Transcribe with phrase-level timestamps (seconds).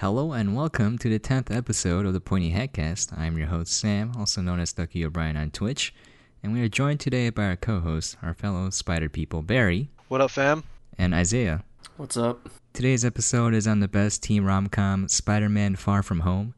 [0.00, 3.12] Hello and welcome to the 10th episode of the Pointy Hat Cast.
[3.16, 5.92] I'm your host Sam, also known as Ducky O'Brien on Twitch,
[6.40, 10.20] and we are joined today by our co host, our fellow spider people Barry What
[10.20, 10.62] up, fam?
[10.96, 11.64] and Isaiah.
[11.96, 12.48] What's up?
[12.72, 16.54] Today's episode is on the best teen rom-com, Spider-Man Far From Home.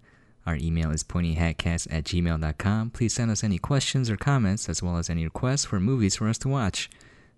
[0.46, 2.90] Our email is pointyhatcast at gmail.com.
[2.90, 6.28] Please send us any questions or comments, as well as any requests for movies for
[6.28, 6.90] us to watch.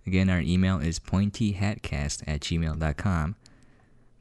[0.05, 3.37] Again, our email is pointyhatcast at gmail.com.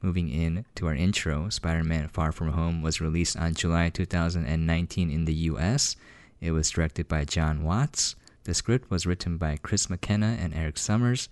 [0.02, 5.08] Moving in to our intro, Spider Man Far From Home was released on July 2019
[5.08, 5.94] in the US.
[6.40, 8.16] It was directed by Jon Watts.
[8.42, 11.28] The script was written by Chris McKenna and Erik Sommers.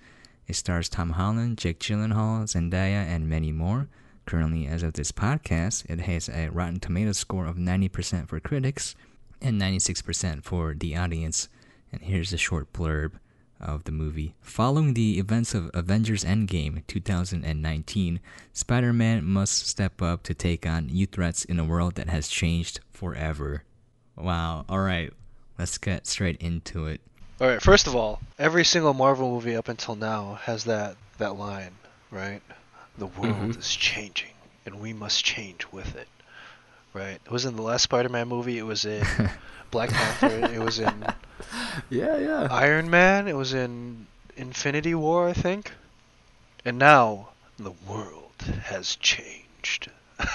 [0.46, 3.88] It stars Tom Holland, Jake Gyllenhaal, Zendaya, and many more.
[4.24, 8.94] Currently, as of this podcast, it has a Rotten Tomatoes score of 90% for critics
[9.42, 11.48] and 96% for the audience.
[11.90, 13.14] And here's a short blurb
[13.60, 14.34] of the movie.
[14.40, 18.20] Following the events of Avengers Endgame 2019,
[18.52, 22.28] Spider Man must step up to take on new threats in a world that has
[22.28, 23.64] changed forever.
[24.16, 25.12] Wow, alright,
[25.58, 27.00] let's get straight into it.
[27.40, 27.62] All right.
[27.62, 31.72] First of all, every single Marvel movie up until now has that that line,
[32.10, 32.42] right?
[32.98, 33.58] The world Mhm.
[33.58, 34.32] is changing,
[34.66, 36.08] and we must change with it.
[36.92, 37.18] Right.
[37.24, 38.58] It was in the last Spider-Man movie.
[38.58, 39.04] It was in
[39.70, 40.52] Black Panther.
[40.52, 41.04] It was in
[41.88, 42.48] Yeah, yeah.
[42.50, 43.28] Iron Man.
[43.28, 45.72] It was in Infinity War, I think.
[46.64, 48.32] And now the world
[48.64, 49.88] has changed.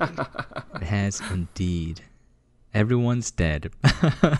[0.00, 2.02] It has indeed.
[2.74, 3.70] Everyone's dead.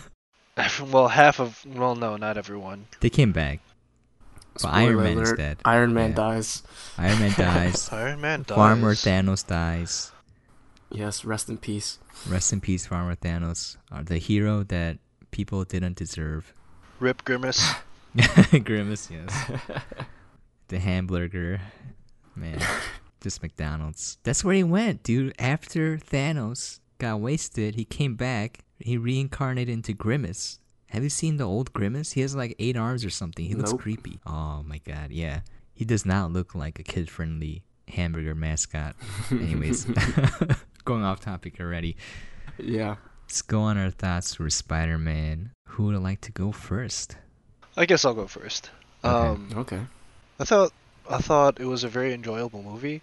[0.90, 2.86] Well, half of well, no, not everyone.
[2.98, 3.60] they came back.
[4.54, 5.58] But Spoiler Iron Man is dead.
[5.64, 6.16] Iron Man Yeah.
[6.16, 6.62] dies.
[6.98, 7.88] Iron Man dies.
[7.92, 8.56] Iron Man dies.
[8.56, 10.10] Farmer Thanos dies.
[10.90, 11.98] Yes, rest in peace.
[12.28, 13.76] Rest in peace, Farmer Thanos.
[13.92, 14.98] Uh, the hero that
[15.30, 16.54] people didn't deserve.
[16.98, 17.62] Rip Grimace.
[18.64, 19.50] Grimace, yes.
[20.68, 21.60] the hamburger.
[22.34, 22.60] Man,
[23.20, 24.18] just McDonald's.
[24.22, 25.34] That's where he went, dude.
[25.38, 28.60] After Thanos got wasted, he came back.
[28.78, 30.58] He reincarnated into Grimace.
[30.90, 32.12] Have you seen the old Grimace?
[32.12, 33.44] He has like eight arms or something.
[33.44, 33.80] He looks Nope.
[33.80, 34.20] creepy.
[34.24, 35.40] Oh my god, yeah.
[35.74, 38.96] He does not look like a kid friendly hamburger mascot.
[39.30, 39.86] Anyways,
[40.88, 41.96] going off topic already.
[42.58, 42.96] Yeah.
[43.26, 45.50] Let's go on our thoughts for Spider Man.
[45.66, 47.16] Who would like to go first?
[47.76, 48.70] I guess I'll go first.
[49.04, 49.14] Okay.
[49.28, 49.80] Um, Okay.
[50.40, 50.72] I thought
[51.10, 53.02] I thought it was a very enjoyable movie.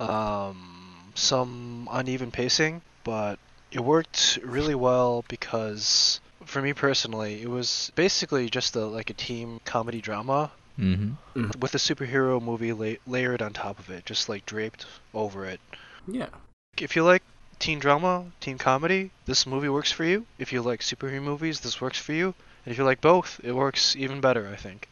[0.00, 3.38] Um, some uneven pacing, but
[3.72, 9.14] it worked really well because for me personally, it was basically just a like a
[9.14, 11.58] team comedy drama Mm-hmm.
[11.60, 15.58] with a superhero movie la- layered on top of it, just like draped over it.
[16.06, 16.28] Yeah.
[16.78, 17.22] If you like
[17.58, 20.26] teen drama, teen comedy, this movie works for you.
[20.38, 22.34] If you like superhero movies, this works for you.
[22.64, 24.88] And if you like both, it works even better, I think.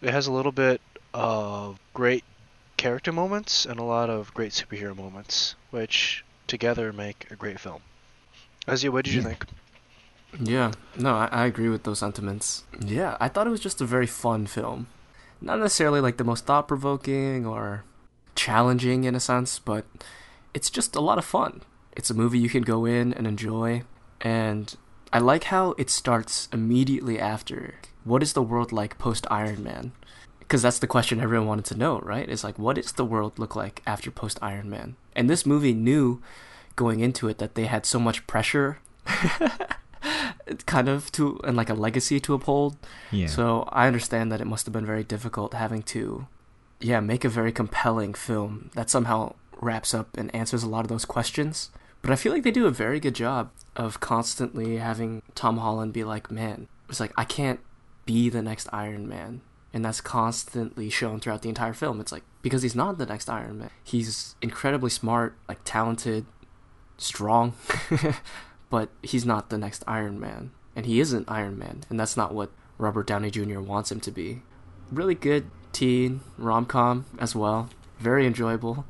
[0.00, 0.80] It has a little bit
[1.14, 2.24] of great
[2.76, 7.82] character moments and a lot of great superhero moments, which together make a great film.
[8.68, 9.46] Isaiah, what did you think?
[10.38, 10.72] Yeah.
[10.96, 12.64] No, I, I agree with those sentiments.
[12.80, 14.86] Yeah, I thought it was just a very fun film.
[15.40, 17.84] Not necessarily like the most thought provoking or
[18.34, 19.84] challenging in a sense, but
[20.54, 21.62] it's just a lot of fun.
[21.96, 23.82] It's a movie you can go in and enjoy.
[24.20, 24.74] And
[25.12, 27.74] I like how it starts immediately after.
[28.04, 29.92] What is the world like post Iron Man?
[30.38, 32.28] Because that's the question everyone wanted to know, right?
[32.28, 34.96] It's like, what does the world look like after post Iron Man?
[35.14, 36.20] And this movie knew
[36.76, 38.78] going into it that they had so much pressure
[40.66, 42.76] kind of to and like a legacy to uphold
[43.10, 43.26] Yeah.
[43.28, 46.26] so I understand that it must have been very difficult having to,
[46.80, 50.88] yeah, make a very compelling film that somehow wraps up and answers a lot of
[50.88, 51.70] those questions.
[52.02, 55.92] But I feel like they do a very good job of constantly having Tom Holland
[55.92, 57.60] be like, man, it's like, I can't
[58.04, 59.40] be the next Iron Man.
[59.72, 62.00] And that's constantly shown throughout the entire film.
[62.00, 63.70] It's like, because he's not the next Iron Man.
[63.82, 66.26] He's incredibly smart, like talented,
[66.98, 67.54] strong,
[68.70, 70.50] but he's not the next Iron Man.
[70.74, 71.84] And he isn't Iron Man.
[71.88, 73.60] And that's not what Robert Downey Jr.
[73.60, 74.42] wants him to be.
[74.90, 77.70] Really good teen rom com as well.
[77.98, 78.84] Very enjoyable.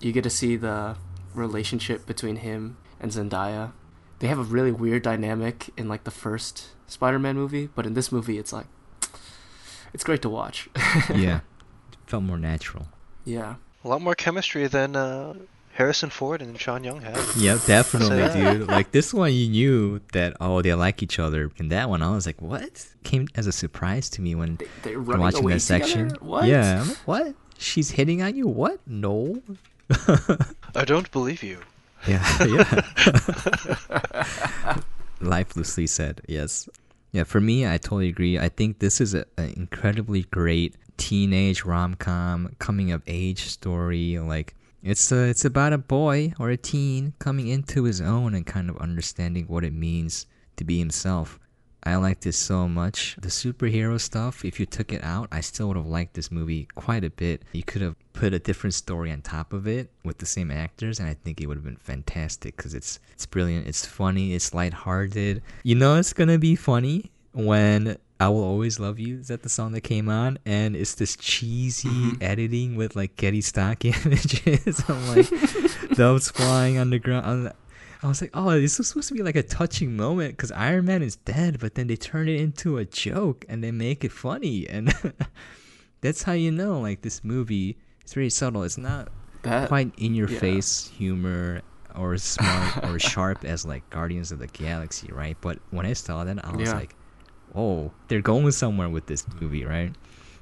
[0.00, 0.96] You get to see the
[1.34, 3.72] relationship between him and Zendaya.
[4.20, 7.94] They have a really weird dynamic in like the first Spider Man movie, but in
[7.94, 8.66] this movie it's like
[9.94, 10.68] it's great to watch.
[11.14, 11.40] yeah.
[12.06, 12.88] Felt more natural.
[13.24, 13.56] yeah.
[13.84, 15.34] A lot more chemistry than uh,
[15.74, 17.16] Harrison Ford and Sean Young had.
[17.36, 18.66] Yeah, definitely, dude.
[18.66, 22.10] Like this one, you knew that oh they like each other, and that one I
[22.10, 22.88] was like, what?
[23.04, 26.10] Came as a surprise to me when They, they're running watching away that section.
[26.20, 26.46] What?
[26.46, 27.34] Yeah, I'm like, what?
[27.56, 28.48] She's hitting on you?
[28.48, 28.80] What?
[28.84, 29.40] No.
[30.74, 31.58] I don't believe you.
[32.06, 32.24] Yeah,
[33.88, 34.80] yeah.
[35.20, 36.68] Lifelessly said, yes.
[37.12, 38.38] Yeah, for me, I totally agree.
[38.38, 44.18] I think this is an incredibly great teenage rom com, coming of age story.
[44.18, 48.46] Like, It's uh, it's about a boy or a teen coming into his own and
[48.46, 50.26] kind of understanding what it means
[50.56, 51.40] to be himself.
[51.82, 53.16] I like this so much.
[53.20, 56.68] The superhero stuff, if you took it out, I still would have liked this movie
[56.74, 57.42] quite a bit.
[57.52, 60.98] You could have put a different story on top of it with the same actors,
[60.98, 63.68] and I think it would have been fantastic because it's it's brilliant.
[63.68, 64.34] It's funny.
[64.34, 65.40] It's lighthearted.
[65.62, 69.18] You know, it's gonna be funny when I Will Always Love You.
[69.20, 70.38] Is that the song that came on?
[70.44, 72.20] And it's this cheesy Mhm.
[72.22, 74.82] editing with like Getty stock images.
[74.88, 75.30] I'm like
[75.96, 77.24] doves flying on the ground.
[77.26, 77.54] on the-
[78.02, 80.84] I was like, oh, this was supposed to be like a touching moment because Iron
[80.86, 84.12] Man is dead, but then they turn it into a joke and they make it
[84.12, 84.68] funny.
[84.68, 84.92] And
[86.00, 87.76] that's how you know, like, this movie
[88.08, 88.62] is very subtle.
[88.64, 89.08] It's not
[89.42, 90.38] That quite in your yeah.
[90.38, 91.62] face humor
[91.94, 95.36] or smart or sharp as like Guardians of the Galaxy, right?
[95.40, 96.74] But when I saw that, I was Yeah.
[96.76, 96.94] like,
[97.54, 99.94] oh, they're going somewhere with this movie, right?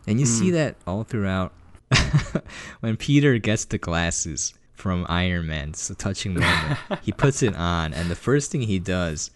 [0.06, 0.52] And you see Mm.
[0.52, 1.52] that all throughout
[2.80, 5.70] when Peter gets the glasses from Iron Man.
[5.70, 6.78] It's a touching moment.
[7.02, 9.30] he puts it on, and the first thing he does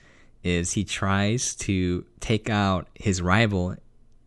[0.45, 3.77] is he tries to take out his rival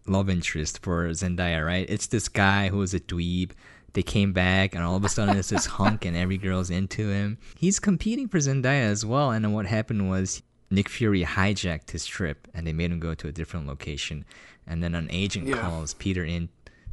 [0.06, 1.86] love interest for Zendaya, right?
[1.90, 3.52] It's this guy who is a dweeb.
[3.94, 7.10] They came back, and all of a sudden it's this hunk, and every girl's into
[7.10, 7.38] him.
[7.58, 10.42] He's competing for Zendaya as well, and then what happened was
[10.72, 14.26] Nick Fury hijacked his trip, and they made him go to a different location.
[14.66, 15.58] And then an agent Yeah.
[15.58, 16.50] calls Peter in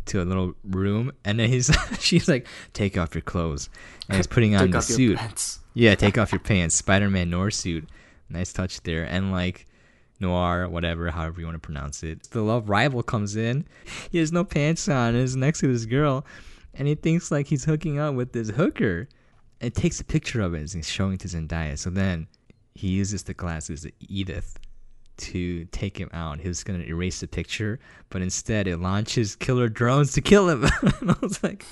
[0.06, 1.70] to a little room, and then he's
[2.00, 3.70] she's like, "Take off your clothes,"
[4.08, 5.16] and he's putting on the suit.
[5.18, 5.60] pants.
[5.72, 6.74] Yeah, take off your pants.
[6.74, 7.88] Spider-Man Noir suit.
[8.28, 9.04] Nice touch there.
[9.04, 9.66] And like
[10.18, 12.24] Noir, whatever, however you want to pronounce it.
[12.30, 13.66] The love rival comes in.
[14.10, 16.26] He has no pants on and is next to this girl.
[16.80, 19.06] And he thinks like he's hooking up with this hooker.
[19.60, 21.78] And takes a picture of it and he's showing it to Zendaya.
[21.78, 22.26] So then
[22.74, 24.58] he uses the glasses of Edith
[25.18, 26.40] to take him out.
[26.40, 27.78] He was gonna erase the picture,
[28.08, 30.64] but instead it launches killer drones to kill him.
[31.00, 31.66] and I was like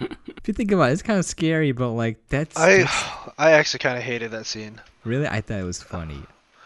[0.00, 3.04] if you think about it, it's kind of scary, but like that's, I that's
[3.38, 4.80] I actually kind of hated that scene.
[5.04, 6.22] Really, I thought it was funny.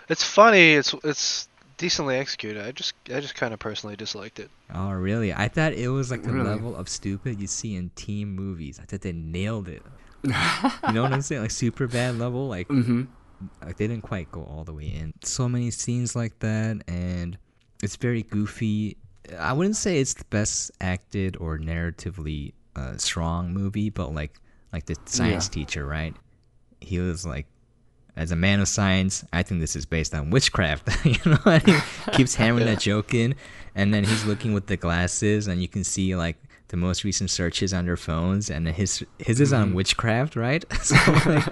[0.09, 0.75] It's funny.
[0.75, 1.49] It's it's
[1.85, 2.65] decently executed.
[2.67, 4.51] I just I just kind of personally disliked it.
[4.75, 5.35] Oh, really?
[5.35, 6.49] I thought it was like the Really?
[6.49, 8.81] level of stupid you see in teen movies.
[8.81, 9.83] I thought they nailed it.
[10.25, 10.31] you
[10.95, 11.43] know what I'm saying?
[11.43, 12.49] Like super bad level.
[12.49, 13.03] Like, Mm-hmm.
[13.65, 15.13] like they didn't quite go all the way in.
[15.23, 17.37] So many scenes like that, and
[17.83, 18.97] it's very goofy.
[19.39, 24.41] I wouldn't say it's the best acted or narratively uh, strong movie, but like
[24.73, 25.53] like the science Yeah.
[25.53, 26.17] teacher, right?
[26.81, 27.47] He was like,
[28.17, 30.89] as a man of science, I think this is based on witchcraft.
[31.05, 31.77] you know, and he
[32.13, 32.75] keeps hammering Yeah.
[32.75, 33.35] that joke in,
[33.75, 36.37] and then he's looking with the glasses, and you can see like
[36.69, 39.75] the most recent searches on their phones, and his his is on Mhm.
[39.75, 40.65] witchcraft, right?
[40.83, 40.95] so
[41.27, 41.45] like,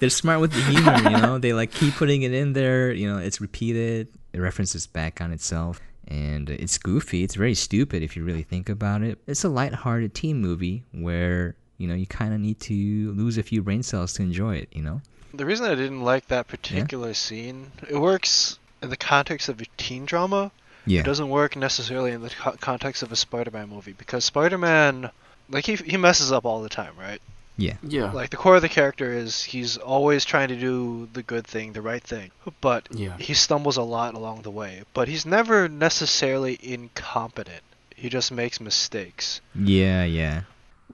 [0.00, 1.38] they're smart with the humor, you know.
[1.38, 2.92] They like keep putting it in there.
[2.92, 4.08] You know, it's repeated.
[4.32, 7.24] It references back on itself, and it's goofy.
[7.24, 9.18] It's very stupid if you really think about it.
[9.26, 13.42] It's a light-hearted teen movie where you know you kind of need to lose a
[13.42, 14.68] few brain cells to enjoy it.
[14.72, 15.00] You know.
[15.38, 19.66] The reason I didn't like that particular scene, it works in the context of a
[19.76, 20.50] teen drama.
[20.84, 21.00] Yeah.
[21.00, 25.10] It doesn't work necessarily in the co- context of a Spider-Man movie because Spider-Man,
[25.48, 27.20] like he he messes up all the time, right?
[27.56, 27.76] Yeah.
[27.84, 28.10] Yeah.
[28.10, 31.72] Like the core of the character is he's always trying to do the good thing,
[31.72, 33.16] the right thing, but yeah.
[33.18, 34.82] he stumbles a lot along the way.
[34.92, 37.62] But he's never necessarily incompetent.
[37.94, 39.40] He just makes mistakes.
[39.54, 40.02] Yeah.
[40.04, 40.42] Yeah.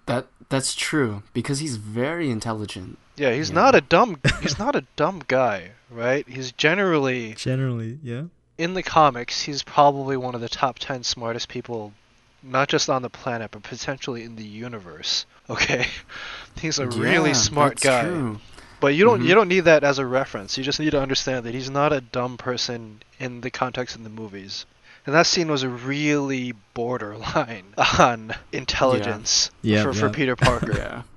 [0.04, 2.98] That that's true because he's very intelligent.
[3.16, 3.54] Yeah, he's Yeah.
[3.56, 6.26] not a dumb he's not a dumb guy, right?
[6.28, 8.22] He's generally Generally, yeah.
[8.58, 11.92] in the comics, he's probably one of the top 10 smartest people
[12.42, 15.26] not just on the planet but potentially in the universe.
[15.50, 15.86] Okay?
[16.58, 18.04] He's a really smart guy.
[18.04, 18.40] True.
[18.80, 19.26] But you don't Mhm.
[19.28, 20.56] you don't need that as a reference.
[20.56, 24.04] You just need to understand that he's not a dumb person in the context of
[24.04, 24.64] the movies.
[25.06, 30.12] And that scene was a really borderline on intelligence Yeah, for, for yeah.
[30.12, 31.04] Peter Parker.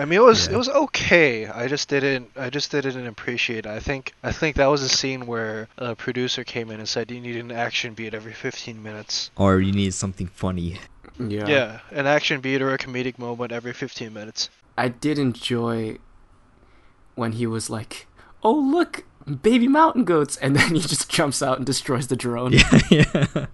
[0.00, 0.02] Yeah.
[0.02, 0.54] I mean, it was Yeah.
[0.54, 1.46] it was okay.
[1.46, 3.66] I just didn't I just didn't appreciate it.
[3.66, 7.10] I think I think that was a scene where a producer came in and said
[7.10, 9.30] you need an action beat every 15 minutes.
[9.36, 10.78] Or you need something funny.
[11.18, 11.46] Yeah.
[11.46, 14.48] Yeah, an action beat or a comedic moment every 15 minutes.
[14.78, 15.98] I did enjoy
[17.14, 18.06] when he was like,
[18.42, 19.04] "Oh look,
[19.42, 22.52] baby mountain goats," and then he just jumps out and destroys the drone.
[22.90, 23.06] yeah.
[23.34, 23.46] Yeah.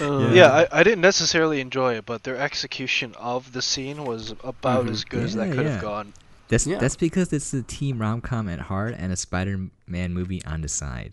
[0.00, 4.32] Uh, Yeah, I, I didn't necessarily enjoy it, but their execution of the scene was
[4.42, 4.90] about Mhm.
[4.90, 5.72] as good as that could yeah.
[5.72, 6.12] have gone.
[6.48, 6.78] That's Yeah.
[6.78, 10.68] that's because it's a team rom com at heart and a Spider-Man movie on the
[10.68, 11.12] side,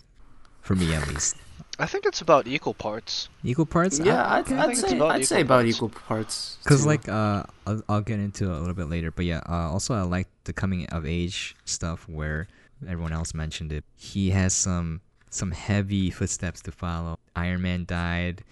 [0.61, 1.35] for me at least.
[1.79, 3.29] I think it's about equal parts.
[3.43, 3.97] Equal parts.
[3.99, 5.75] Yeah, I- I'd, I I'd say about I'd say equal about parts.
[5.75, 6.57] equal parts.
[6.65, 9.41] Cause like uh, I'll, I'll get into it a little bit later, but yeah.
[9.49, 12.47] Uh, also, I like the coming of age stuff where
[12.87, 13.83] everyone else mentioned it.
[13.95, 17.17] He has some some heavy footsteps to follow.
[17.35, 18.43] Iron Man died.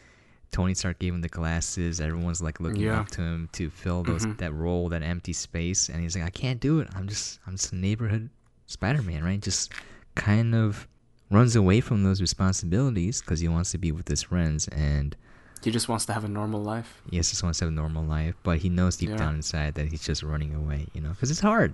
[0.51, 2.01] Tony Stark gave him the glasses.
[2.01, 2.99] Everyone's like looking Yeah.
[2.99, 4.37] up to him to fill those Mhm.
[4.37, 6.87] that role, that empty space, and he's like, I can't do it.
[6.95, 8.29] I'm just I'm just a neighborhood
[8.67, 9.41] Spider-Man, right?
[9.41, 9.71] Just
[10.15, 10.87] kind of
[11.31, 15.15] runs away from those responsibilities because he wants to be with his friends and
[15.61, 17.01] He just wants to have a normal life.
[17.09, 19.17] Yes he just wants to have a normal life, but he knows deep Yeah.
[19.17, 21.73] down inside that he's just running away, you know, because it's hard.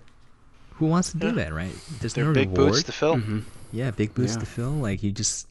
[0.77, 1.34] Who wants to do Yeah.
[1.34, 1.74] that, right?
[2.00, 2.72] There's They're no big reward.
[2.74, 3.17] boots to fill.
[3.17, 3.44] Mhm.
[3.72, 4.39] Yeah, big boots Yeah.
[4.39, 4.72] to fill.
[4.72, 5.48] Like you just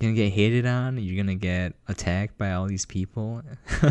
[0.00, 0.98] gonna get hated on.
[0.98, 3.42] You're gonna get attacked by all these people,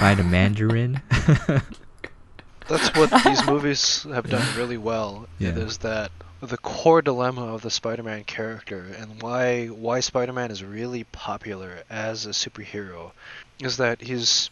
[0.00, 1.02] by the Mandarin.
[2.68, 5.28] That's what these movies have done really well.
[5.38, 5.50] Yeah.
[5.50, 6.10] Is that
[6.40, 12.26] the core dilemma of the Spider-Man character and why why Spider-Man is really popular as
[12.26, 13.12] a superhero
[13.60, 14.50] is that he's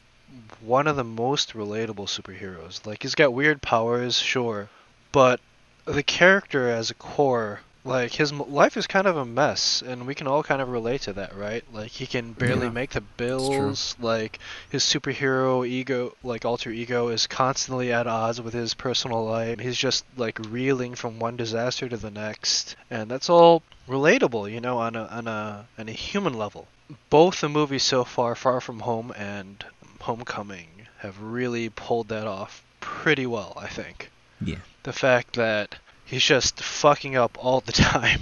[0.60, 2.86] one of the most relatable superheroes.
[2.86, 4.68] Like he's got weird powers, sure,
[5.10, 5.40] but
[5.84, 10.14] the character as a core like his life is kind of a mess and we
[10.14, 11.64] can all kind of relate to that right?
[11.72, 14.38] Like he can barely Yeah, make the bills like
[14.70, 19.58] his superhero ego like alter ego is constantly at odds with his personal life.
[19.60, 24.60] He's just like reeling from one disaster to the next and that's all relatable you
[24.60, 26.68] know on a on a on a human level.
[27.10, 29.64] Both the movies so far far from home and
[30.00, 34.10] homecoming have really pulled that off pretty well i think.
[34.40, 38.20] Yeah, the fact that he's just fucking up all the time,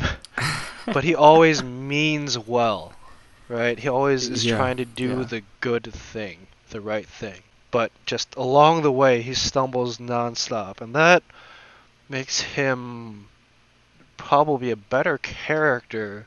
[0.86, 2.92] but he always means well,
[3.48, 3.78] right?
[3.78, 5.24] He always is Yeah, trying to do yeah.
[5.24, 7.42] the good thing, the right thing.
[7.70, 11.22] But just along the way, he stumbles nonstop, and that
[12.08, 13.26] makes him
[14.16, 16.26] probably a better character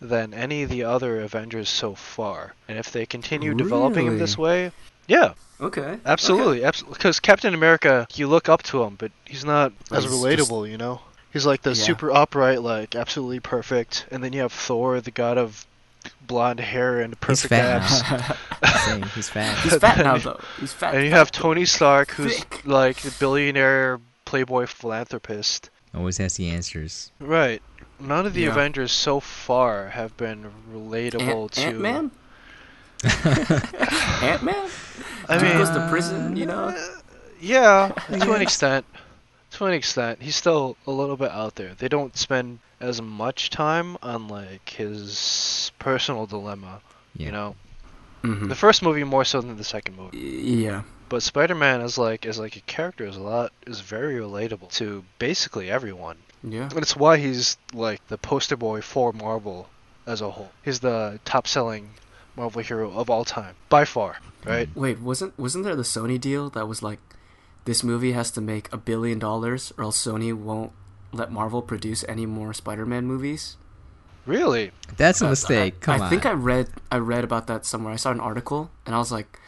[0.00, 2.54] than any of the other Avengers so far.
[2.68, 4.70] And if they continue developing him this way,
[5.06, 5.98] yeah, Okay.
[6.04, 6.98] Absolutely, absolutely.
[6.98, 10.76] Because Captain America, you look up to him, but he's not as He's relatable, you
[10.76, 11.00] know.
[11.32, 11.82] He's like the Yeah.
[11.82, 15.66] super upright, like absolutely perfect, and then you have Thor, the god of
[16.26, 18.02] blonde hair and he's perfect fat abs.
[18.62, 18.70] now.
[18.86, 19.58] Same, he's fat.
[19.64, 20.40] He's fat now though.
[20.60, 20.94] He's fat.
[20.94, 22.62] and you have Tony Stark, who's Thick.
[22.66, 25.70] like the billionaire playboy philanthropist.
[25.94, 27.10] Always has the answers.
[27.18, 27.62] Right.
[27.98, 28.50] None of the Yeah.
[28.50, 31.60] Avengers so far have been relatable Ant- to.
[31.62, 32.10] Ant-Man?
[34.22, 34.70] Ant-Man?
[35.28, 36.68] I Dude mean, goes to prison, you know?
[36.68, 36.86] Uh,
[37.40, 38.86] yeah, to an extent.
[39.52, 41.74] To an extent, he's still a little bit out there.
[41.74, 46.80] They don't spend as much time on like his personal dilemma.
[47.16, 47.26] Yeah.
[47.26, 47.56] You know,
[48.22, 48.48] Mhm.
[48.48, 50.18] the first movie more so than the second movie.
[50.18, 50.82] Yeah.
[51.08, 55.04] But Spider-Man is like is like a character is a lot is very relatable to
[55.18, 56.16] basically everyone.
[56.42, 56.64] Yeah.
[56.68, 59.68] And it's why he's like the poster boy for Marvel
[60.06, 60.50] as a whole.
[60.64, 61.90] He's the top-selling
[62.36, 64.68] Marvel hero of all time by far, right?
[64.74, 66.98] Wait, wasn't wasn't there the Sony deal that was like
[67.64, 70.72] this movie has to make a billion dollars or else Sony won't
[71.12, 73.56] let Marvel produce any more Spider-Man movies?
[74.26, 74.72] Really?
[74.96, 75.74] That's a mistake.
[75.82, 76.10] I, Come I on.
[76.10, 77.92] think I read I read about that somewhere.
[77.92, 79.38] I saw an article and I was like,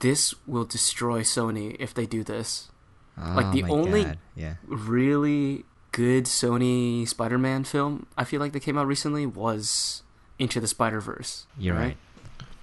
[0.00, 2.70] this will destroy Sony if they do this.
[3.16, 4.18] like, Oh the my only- God.
[4.34, 4.54] Yeah.
[4.66, 10.02] Really good Sony Spider-Man film I feel like that came out recently was
[10.38, 11.46] Into the Spider-Verse.
[11.58, 11.86] You're right.
[11.86, 11.94] You're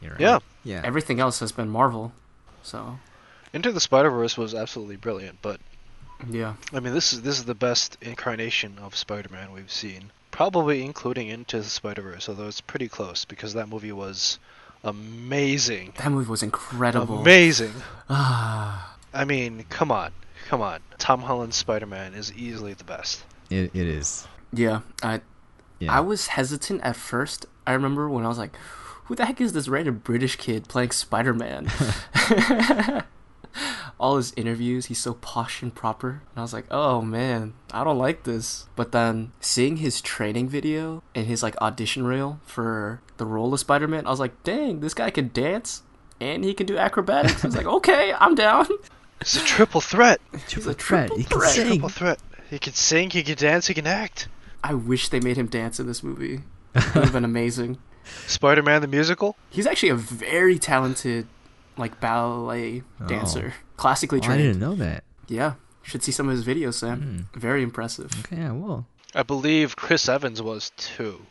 [0.10, 0.20] right.
[0.20, 0.40] Yeah.
[0.64, 0.82] Yeah.
[0.84, 2.12] Everything else has been Marvel.
[2.64, 3.00] So,
[3.54, 5.60] Into the Spider-Verse was absolutely brilliant, but
[6.30, 6.54] yeah.
[6.74, 11.28] I mean, this is this is the best incarnation of Spider-Man we've seen, probably including
[11.30, 14.38] Into the Spider-Verse, although it's pretty close because that movie was
[14.84, 17.20] amazing, That movie was incredible.
[17.22, 17.74] amazing.
[18.10, 18.98] Ah.
[19.14, 20.12] I mean, come on,
[20.48, 20.80] come on.
[20.98, 23.24] Tom Holland's Spider-Man is easily the best.
[23.50, 24.28] It, it is.
[24.54, 25.22] Yeah, I
[25.80, 25.94] Yeah.
[25.98, 27.46] I was hesitant at first.
[27.68, 28.56] I remember when I was like,
[29.06, 31.68] "Who the heck is this random British kid playing Spider Man?"
[34.00, 37.84] All his interviews, he's so posh and proper, and I was like, "Oh man, I
[37.84, 43.02] don't like this." But then seeing his training video and his like audition reel for
[43.18, 45.84] the role of Spider Man, I was like, "Dang, this guy can dance."
[46.20, 47.44] And he can do acrobatics.
[47.44, 48.68] I was like, okay, I'm down.
[49.20, 50.22] It's a triple threat.
[50.48, 51.08] He's a triple threat.
[51.10, 51.52] triple He can threat.
[51.52, 51.66] sing.
[51.68, 52.20] Triple threat.
[52.52, 54.28] He can sing, he can dance, he can act.
[54.64, 56.42] I wish they made him dance in this movie.
[56.76, 57.80] It would have been amazing.
[58.28, 59.36] Spider-Man the musical.
[59.50, 61.28] He's actually a very talented,
[61.78, 63.08] like ballet Oh.
[63.08, 65.04] dancer, classically Oh, I didn't know that.
[65.28, 67.28] Yeah, should see some of his videos, Sam.
[67.34, 67.40] Hmm.
[67.40, 68.12] Very impressive.
[68.26, 68.86] Okay, I will.
[69.14, 71.26] I believe Chris Evans was too.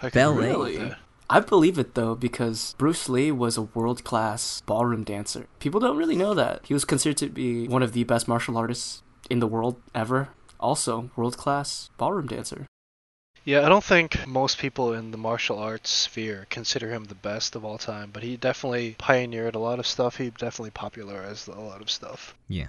[0.00, 0.46] I Ballet?
[0.48, 0.94] Really?
[1.30, 5.46] I believe it though because Bruce Lee was a world class ballroom dancer.
[5.58, 6.64] People don't really know that.
[6.66, 10.28] He was considered to be one of the best martial artists in the world ever.
[10.60, 12.66] Also, world class ballroom dancer.
[13.48, 17.56] Yeah, I don't think most people in the martial arts sphere consider him the best
[17.56, 20.18] of all time, but he definitely pioneered a lot of stuff.
[20.18, 22.34] He definitely popularized a lot of stuff.
[22.46, 22.66] Yeah.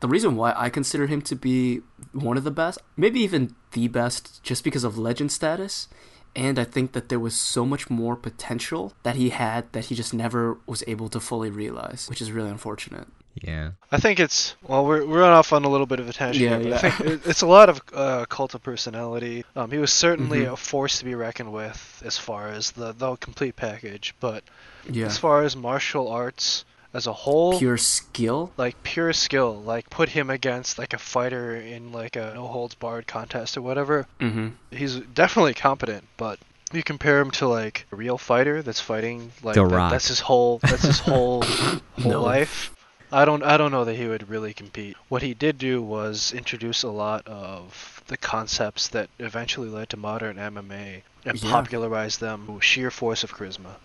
[0.00, 3.86] The reason why I consider him to be one of the best, maybe even the
[3.88, 5.88] best, just because of legend status,
[6.36, 9.94] And I think that there was so much more potential that he had that he
[9.94, 13.06] just never was able to fully realize, which is really unfortunate.
[13.42, 13.70] Yeah.
[13.90, 16.42] I think it's well, we're we're off on a little bit of a tangent.
[16.42, 16.88] Yeah, here, but yeah.
[16.88, 19.44] I think it's a lot of uh, cult of personality.
[19.56, 20.52] Um, he was certainly Mhm.
[20.52, 24.14] a force to be reckoned with as far as the the complete package.
[24.20, 24.44] But
[24.90, 25.06] Yeah.
[25.06, 28.52] as far as martial arts as a whole, Pure skill.
[28.56, 32.76] like pure skill, like put him against like a fighter in like a no holds
[32.76, 34.06] barred contest or whatever.
[34.20, 34.48] Mm-hmm.
[34.70, 36.38] He's definitely competent, but
[36.72, 39.90] you compare him to like a real fighter that's fighting like The that- Rock.
[39.90, 41.80] that's his whole that's his whole whole
[42.12, 42.22] No.
[42.22, 42.70] life.
[43.14, 44.96] I don't I don't know that he would really compete.
[45.08, 49.96] What he did do was introduce a lot of the concepts that eventually led to
[49.96, 51.50] modern MMA and Yeah.
[51.50, 53.76] popularize them with sheer force of charisma.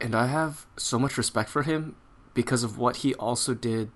[0.00, 1.94] And I have so much respect for him
[2.34, 3.92] because of what he also did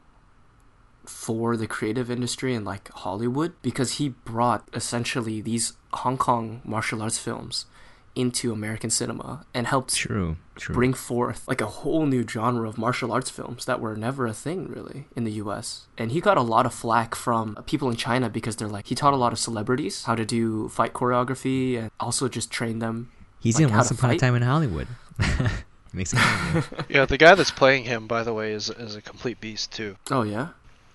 [1.04, 7.02] for the creative industry and like Hollywood because he brought essentially these Hong Kong martial
[7.02, 7.66] arts films
[8.14, 10.36] into American cinema and helped True.
[10.56, 10.74] True.
[10.74, 14.32] bring forth like a whole new genre of martial arts films that were never a
[14.34, 15.86] thing really in the US.
[15.96, 18.94] And he got a lot of flack from people in China because they're like he
[18.94, 23.10] taught a lot of celebrities how to do fight choreography and also just trained them.
[23.40, 24.20] He's like, in how Once to Upon a fight.
[24.20, 24.88] Time in Hollywood.
[25.92, 26.66] Makes sense.
[26.88, 29.96] Yeah, the guy that's playing him, by the way, is is a complete beast too.
[30.10, 30.48] Oh yeah.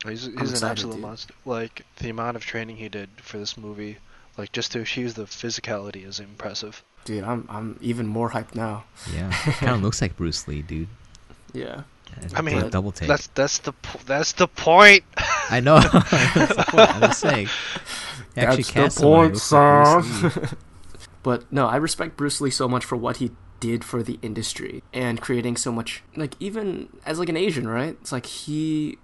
[0.08, 1.02] He's, he's an absolute dude.
[1.02, 1.34] monster.
[1.46, 3.98] Like the amount of training he did for this movie,
[4.38, 6.84] like just to achieve the physicality is impressive.
[7.06, 8.84] Dude, I'm I'm even more hyped now.
[9.14, 9.32] yeah.
[9.60, 10.88] Kind of looks like Bruce Lee, dude.
[11.54, 11.84] Yeah.
[12.36, 13.08] I mean, double take.
[13.08, 13.74] That's that's the
[14.06, 15.04] that's the point.
[15.50, 15.80] I know.
[15.80, 16.96] that's the point.
[16.96, 17.48] I'm just saying.
[18.38, 20.50] Actually That's the cast someone who point, looks like son.
[21.24, 24.84] But no, I respect Bruce Lee so much for what he did for the industry
[24.94, 27.98] and creating so much like even as like an Asian, right?
[28.02, 28.98] It's like he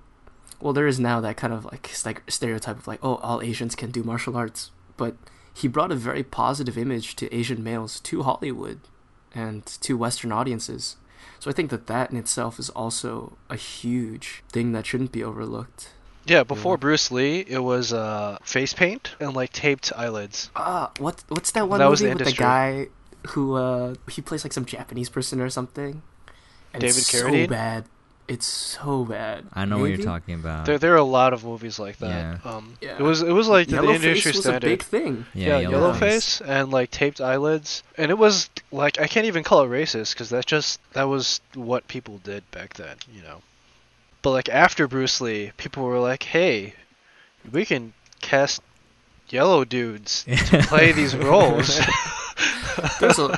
[0.59, 3.73] well there is now that kind of like st- stereotype of like oh all Asians
[3.75, 5.15] can do martial arts, but
[5.53, 8.79] he brought a very positive image to Asian males to Hollywood
[9.33, 10.97] and to western audiences.
[11.39, 15.23] So I think that that in itself is also a huge thing that shouldn't be
[15.23, 15.89] overlooked.
[16.25, 16.81] Yeah, before Yeah.
[16.81, 20.51] Bruce Lee, it was uh, face paint and like taped eyelids.
[20.55, 22.87] Ah, what what's that one That was movie the with the guy
[23.29, 26.03] who uh he plays like some Japanese person or something?
[26.73, 27.85] And David it's so bad.
[28.27, 29.45] It's so bad.
[29.53, 30.65] I know what you're talking about.
[30.65, 32.39] There, there are a lot of movies like that.
[32.45, 32.49] Yeah.
[32.51, 32.95] Um, Yeah.
[32.97, 35.25] It was it was like the, the Yellowface industry was a big thing.
[35.33, 35.99] yeah, yeah, yellow Yellowface.
[35.99, 40.13] face and like taped eyelids, and it was like I can't even call it racist
[40.13, 43.41] because that just that was what people did back then, you know.
[44.21, 46.75] But like after Bruce Lee, people were like, "Hey,
[47.51, 48.61] we can cast
[49.29, 51.79] yellow dudes to play these roles."
[52.99, 53.37] There's a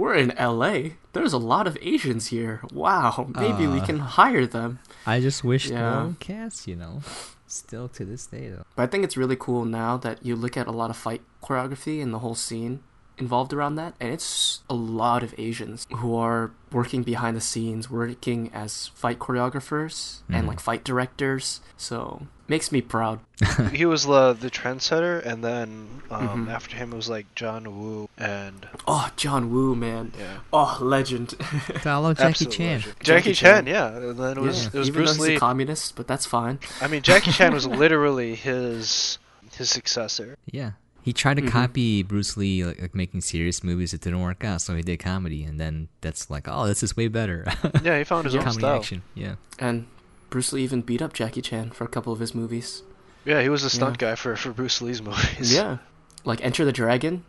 [0.00, 0.96] we're in LA.
[1.12, 2.60] There's a lot of Asians here.
[2.72, 3.86] Wow, maybe we Uh.
[3.86, 4.78] can hire them.
[5.06, 6.02] I just wish Yeah.
[6.04, 7.02] more cast, you know.
[7.46, 8.64] Still to this day, though.
[8.76, 11.22] But I think it's really cool now that you look at a lot of fight
[11.42, 12.80] choreography and the whole scene
[13.18, 17.90] involved around that, and it's a lot of Asians who are working behind the scenes,
[17.90, 20.48] working as fight choreographers and Mhm.
[20.48, 21.60] like fight directors.
[21.76, 23.20] So makes me proud.
[23.72, 26.50] he was the the trendsetter, and then um, Mhm.
[26.52, 30.12] after him it was like John Woo and Oh, John Woo, man.
[30.18, 31.34] yeah, Oh, legend.
[31.86, 32.76] I love Jackie absolute Chan.
[32.80, 32.94] legend.
[33.00, 33.64] Jackie Jackie, Chan.
[33.64, 34.70] Chan, yeah, and then it was Yeah.
[34.74, 35.36] it was Even though Bruce he's Lee.
[35.36, 36.58] a communist, but that's fine.
[36.82, 39.18] I mean, Jackie Chan was literally his
[39.56, 40.36] his successor.
[40.50, 40.72] Yeah.
[41.02, 41.48] He tried to Mhm.
[41.50, 43.94] copy Bruce Lee, like, like making serious movies.
[43.94, 46.94] It didn't work out, so he did comedy, and then that's like, oh, this is
[46.94, 47.46] way better.
[47.82, 48.76] Yeah, he found his own comedy style.
[48.76, 49.02] action.
[49.14, 49.36] Yeah.
[49.58, 49.86] And
[50.30, 52.82] Bruce Lee even beat up Jackie Chan for a couple of his movies.
[53.24, 54.10] Yeah, he was a stunt Yeah.
[54.10, 55.52] guy for for Bruce Lee's movies.
[55.54, 55.78] Yeah.
[56.24, 57.24] Like Enter the Dragon.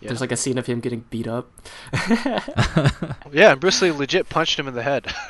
[0.00, 0.08] yeah.
[0.08, 1.48] There's like a scene of him getting beat up.
[3.32, 5.12] yeah, and Bruce Lee legit punched him in the head.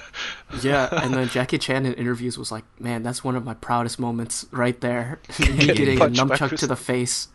[0.62, 3.98] Yeah, and then Jackie Chan in interviews was like, "Man, that's one of my proudest
[3.98, 5.18] moments right there.
[5.38, 7.28] Getting Getting a punched by nunchuck to the face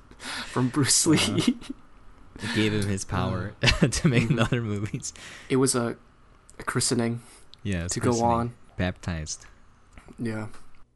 [0.46, 1.18] from Bruce Lee.
[1.18, 1.52] Uh-huh.
[2.42, 3.52] It gave him his power
[3.82, 5.14] to make other movies.
[5.50, 5.98] it was a,
[6.58, 7.22] a christening
[7.64, 7.84] Yeah.
[7.84, 8.54] it's to go on.
[8.78, 9.46] Baptized.
[10.20, 10.48] Yeah.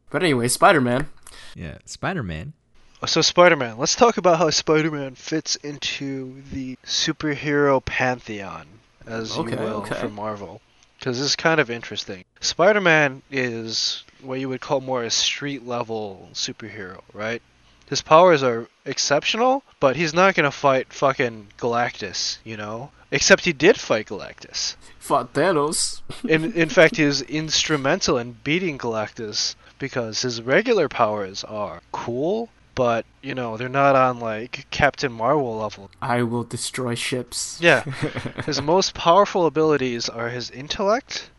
[0.10, 1.08] But anyway, Spider Man.
[1.56, 1.78] Yeah.
[1.86, 2.54] Spider Man.
[3.02, 3.78] Oh, so Spider-Man.
[3.78, 8.66] Let's talk about how Spider-Man fits into the superhero pantheon,
[9.06, 9.96] as Okay, you will, okay.
[9.96, 10.62] for Marvel.
[10.98, 12.24] Because this is kind of interesting.
[12.40, 17.42] Spider-Man is what you would call more a street-level superhero, right?
[17.88, 22.92] His powers are exceptional, but he's not gonna fight fucking Galactus, you know?
[23.12, 24.76] Except he did fight Galactus.
[25.00, 26.02] Fought Thanos.
[26.28, 32.50] In in fact, he was instrumental in beating Galactus because his regular powers are cool,
[32.74, 35.92] but you know they're not on like Captain Marvel level.
[36.02, 37.60] I will destroy ships.
[37.62, 37.84] Yeah,
[38.46, 41.30] his most powerful abilities are his intellect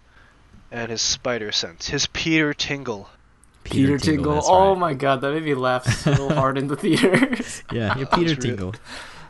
[0.71, 3.09] and his spider sense, his Peter Tingle.
[3.71, 4.35] Peter, Tingle.
[4.35, 4.79] that's Oh right.
[4.79, 7.37] my god, that made me laugh so hard in the theater.
[7.73, 8.57] Yeah, you're That was Peter real.
[8.57, 8.75] Tingle.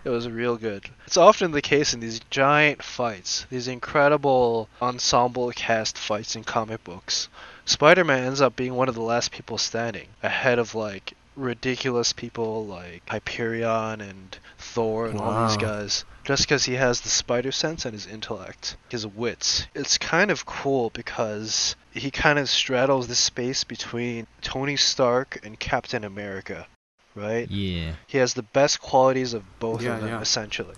[0.04, 0.84] It was real good.
[1.06, 6.84] It's often the case in these giant fights, these incredible ensemble cast fights in comic
[6.84, 7.28] books.
[7.64, 12.64] Spider-Man ends up being one of the last people standing, ahead of like ridiculous people
[12.64, 16.04] like Hyperion and Thor and all these guys.
[16.26, 19.66] Just because he has the spider sense and his intellect, his wits.
[19.76, 25.58] It's kind of cool because he kind of straddles the space between Tony Stark and
[25.58, 26.66] Captain America,
[27.14, 27.48] right?
[27.50, 27.92] Yeah.
[28.08, 30.20] He has the best qualities of both Yeah, of them, yeah.
[30.20, 30.74] essentially.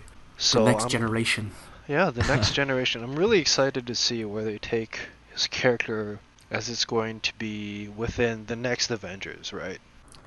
[0.52, 1.52] the next I'm- generation.
[1.88, 3.02] yeah, the next generation.
[3.02, 5.00] I'm really excited to see where they take
[5.32, 6.18] his character
[6.50, 9.78] as it's going to be within the next Avengers, right?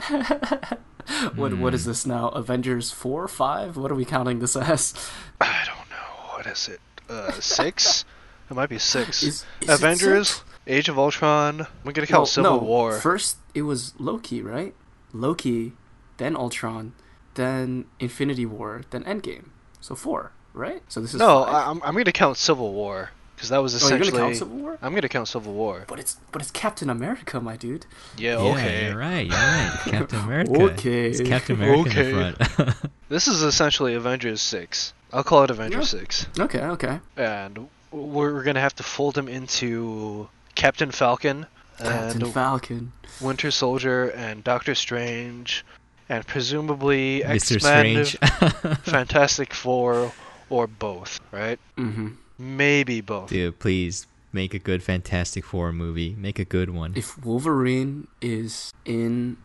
[1.36, 1.90] what what is Hmm.
[1.90, 2.30] this now?
[2.30, 3.78] Avengers four, five?
[3.78, 4.94] What are we counting this as?
[5.40, 6.36] I don't know.
[6.36, 6.80] What is it?
[7.10, 8.06] Uh, six?
[8.50, 9.24] it might be six.
[9.24, 10.44] Is, is Avengers, six?
[10.68, 11.68] Age of Ultron.
[11.84, 13.00] We're gonna count No, Civil no, War.
[13.00, 14.74] First, it was Loki, right?
[15.14, 15.74] Loki,
[16.18, 16.94] then Ultron,
[17.34, 19.50] then Infinity War, then Endgame.
[19.82, 20.84] So four, right?
[20.88, 21.54] So this is no, five?
[21.56, 23.10] I, I'm I'm gonna count Civil War
[23.42, 24.00] because that was essentially.
[24.00, 24.78] oh, you're gonna count Civil War?
[24.84, 25.86] I'm gonna count Civil War.
[25.88, 27.88] But it's but it's Captain America, my dude.
[28.18, 28.86] Yeah, Yeah, okay.
[28.90, 29.26] you're right.
[29.26, 29.80] You're right.
[29.86, 30.52] Captain America.
[30.62, 31.10] Okay.
[31.10, 32.10] It's Captain America Okay.
[32.12, 32.76] in the front.
[33.10, 34.94] This is essentially Avengers six.
[35.12, 36.00] I'll call it Avengers Yeah.
[36.00, 36.28] six.
[36.40, 37.00] Okay, okay.
[37.18, 41.48] and we're gonna have to fold him into Captain Falcon
[41.80, 42.92] Captain and Falcon.
[43.20, 45.66] Winter Soldier and Doctor Strange,
[46.10, 47.56] and presumably Mr.
[47.56, 48.18] X Men, Strange.
[48.84, 50.14] Fantastic Four,
[50.50, 51.20] or both.
[51.32, 51.60] Right?
[51.78, 52.10] Mm-hmm.
[52.42, 53.30] Maybe both.
[53.30, 56.16] Dude, please make a good Fantastic Four movie.
[56.18, 56.94] Make a good one.
[56.96, 59.38] If Wolverine is in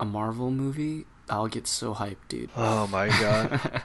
[0.00, 2.50] a Marvel movie, I'll get so hyped, dude.
[2.56, 3.60] Oh my god.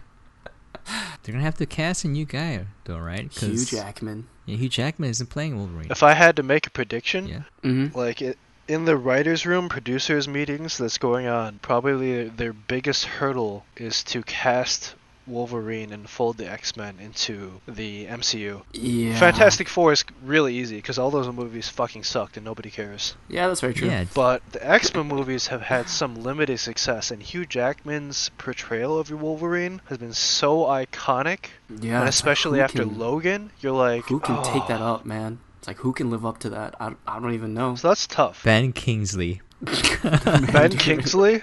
[1.23, 3.31] They're gonna have to cast a new guy, though, right?
[3.31, 4.27] Hugh Jackman.
[4.45, 5.91] Yeah, Hugh Jackman isn't playing Wolverine.
[5.91, 7.41] if I had to make a prediction, Yeah.
[7.63, 7.97] Mm-hmm.
[7.97, 8.37] like it,
[8.69, 14.23] in the writers' room, producers' meetings that's going on, probably their biggest hurdle is to
[14.23, 14.95] cast
[15.27, 18.61] Wolverine and fold the X Men into the MCU.
[18.73, 19.17] Yeah.
[19.19, 23.15] Fantastic Four is really easy because all those movies fucking sucked and nobody cares.
[23.27, 23.87] Yeah, that's very true.
[23.89, 28.97] Yeah, But the X Men movies have had some limited success, and Hugh Jackman's portrayal
[28.99, 31.47] of Wolverine has been so iconic.
[31.69, 31.75] Yeah.
[31.75, 35.05] and it's like, especially after can- Logan, you're like, Who can take that "Oh." up,
[35.05, 35.39] man?
[35.59, 36.75] It's like who can live up to that?
[36.79, 37.75] I, I don't even know.
[37.75, 38.43] So that's tough.
[38.43, 39.41] Ben Kingsley.
[40.03, 41.41] Ben Kingsley,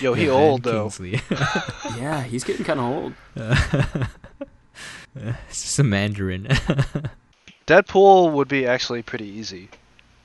[0.00, 0.82] yo, he Yeah, old ben though.
[0.90, 1.20] Kingsley.
[1.98, 3.12] yeah, he's getting kind of old.
[5.18, 6.46] Uh, it's just a Mandarin.
[7.66, 9.68] Deadpool would be actually pretty easy.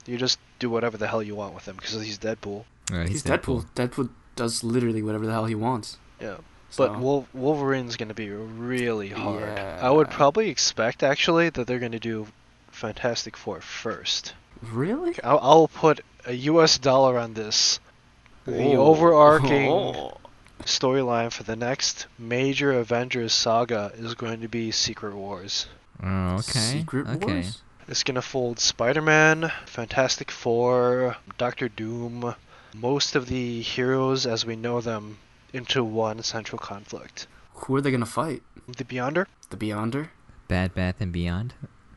[0.06, 2.65] You just do whatever the hell you want with him because he's Deadpool.
[2.91, 3.65] Oh, He's, Deadpool.
[3.76, 5.97] Deadpool does literally whatever the hell he wants.
[6.21, 6.38] Yeah.
[6.69, 9.43] So, But Wol- Wolverine's going to be really hard.
[9.58, 12.28] I would probably expect actually that they're going to do
[12.71, 14.34] Fantastic Four first.
[14.62, 15.15] really?
[15.23, 16.78] I'll, I'll put a U.S.
[16.78, 17.80] dollar on this.
[18.45, 20.17] The overarching Oh.
[20.63, 25.67] storyline for the next major Avengers saga is going to be Secret Wars.
[26.01, 26.60] Oh, okay.
[26.79, 27.25] Secret okay.
[27.34, 27.62] Wars?
[27.88, 32.36] It's going to fold Spider-Man, Fantastic Four, Doctor Doom,
[32.73, 35.17] most of the heroes as we know them
[35.51, 37.27] into one central conflict.
[37.56, 38.41] Who are they gonna fight?
[38.67, 39.27] The Beyonder?
[39.51, 40.10] The Beyonder?
[40.47, 41.53] Bad Bath and Beyond.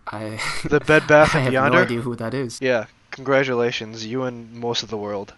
[0.06, 0.38] I.
[0.68, 1.72] The Bed Bath I and have Beyonder?
[1.72, 2.60] no idea who that is.
[2.60, 5.32] Yeah, congratulations, you and most of the world.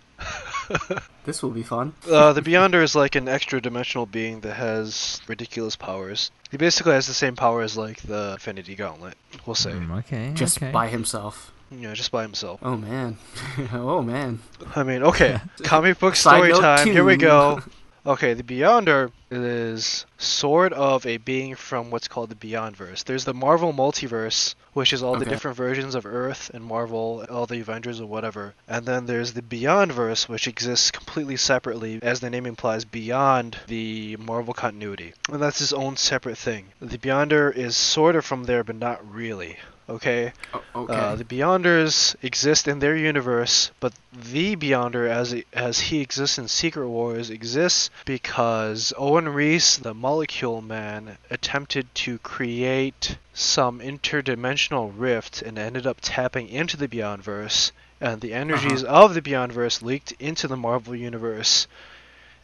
[1.25, 1.93] This will be fun.
[2.09, 6.31] Uh, the Beyonder is like an extra dimensional being that has ridiculous powers.
[6.51, 9.73] He basically has the same power as like the Infinity Gauntlet, we'll say.
[9.73, 10.33] Mm, okay.
[10.35, 10.73] Just okay.
[10.73, 11.53] by himself.
[11.71, 12.61] Yeah, just by himself.
[12.63, 13.19] Oh man.
[13.73, 14.41] oh man.
[14.75, 16.87] I mean, okay, comic book Side story note time.
[16.87, 17.61] Here we go.
[18.09, 23.05] Okay, the Beyonder is sort of a being from what's called the Beyondverse.
[23.05, 27.45] There's the Marvel multiverse, which is all the different versions of Earth and Marvel, all
[27.45, 28.55] the Avengers or whatever.
[28.67, 34.17] And then there's the Beyondverse, which exists completely separately, as the name implies, beyond the
[34.17, 35.13] Marvel continuity.
[35.31, 36.69] And that's its own separate thing.
[36.81, 39.59] The Beyonder is sort of from there, but not really.
[39.89, 40.35] Okay?
[40.53, 40.93] Oh, okay.
[40.93, 46.39] Uh, the Beyonders exist in their universe, but the Beyonder, as it, as he exists
[46.39, 54.93] in Secret Wars, exists because Owen Reece, the Molecule Man, attempted to create some interdimensional
[54.95, 60.13] rift and ended up tapping into the Beyondverse, and the energies of the Beyondverse leaked
[60.19, 61.67] into the Marvel universe.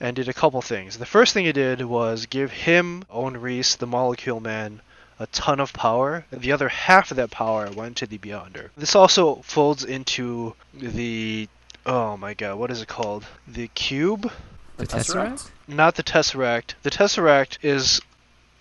[0.01, 0.99] And did a couple things.
[0.99, 4.81] The first thing it did was give him, Owen Reece, the Molecule Man,
[5.19, 6.25] a ton of power.
[6.31, 8.71] The other half of that power went to the Beyonder.
[8.77, 11.49] This also folds into the
[11.87, 13.25] oh my god, what is it called?
[13.47, 14.31] The cube?
[14.77, 15.51] The Tesseract?
[15.69, 16.75] Not the Tesseract.
[16.83, 18.01] The Tesseract is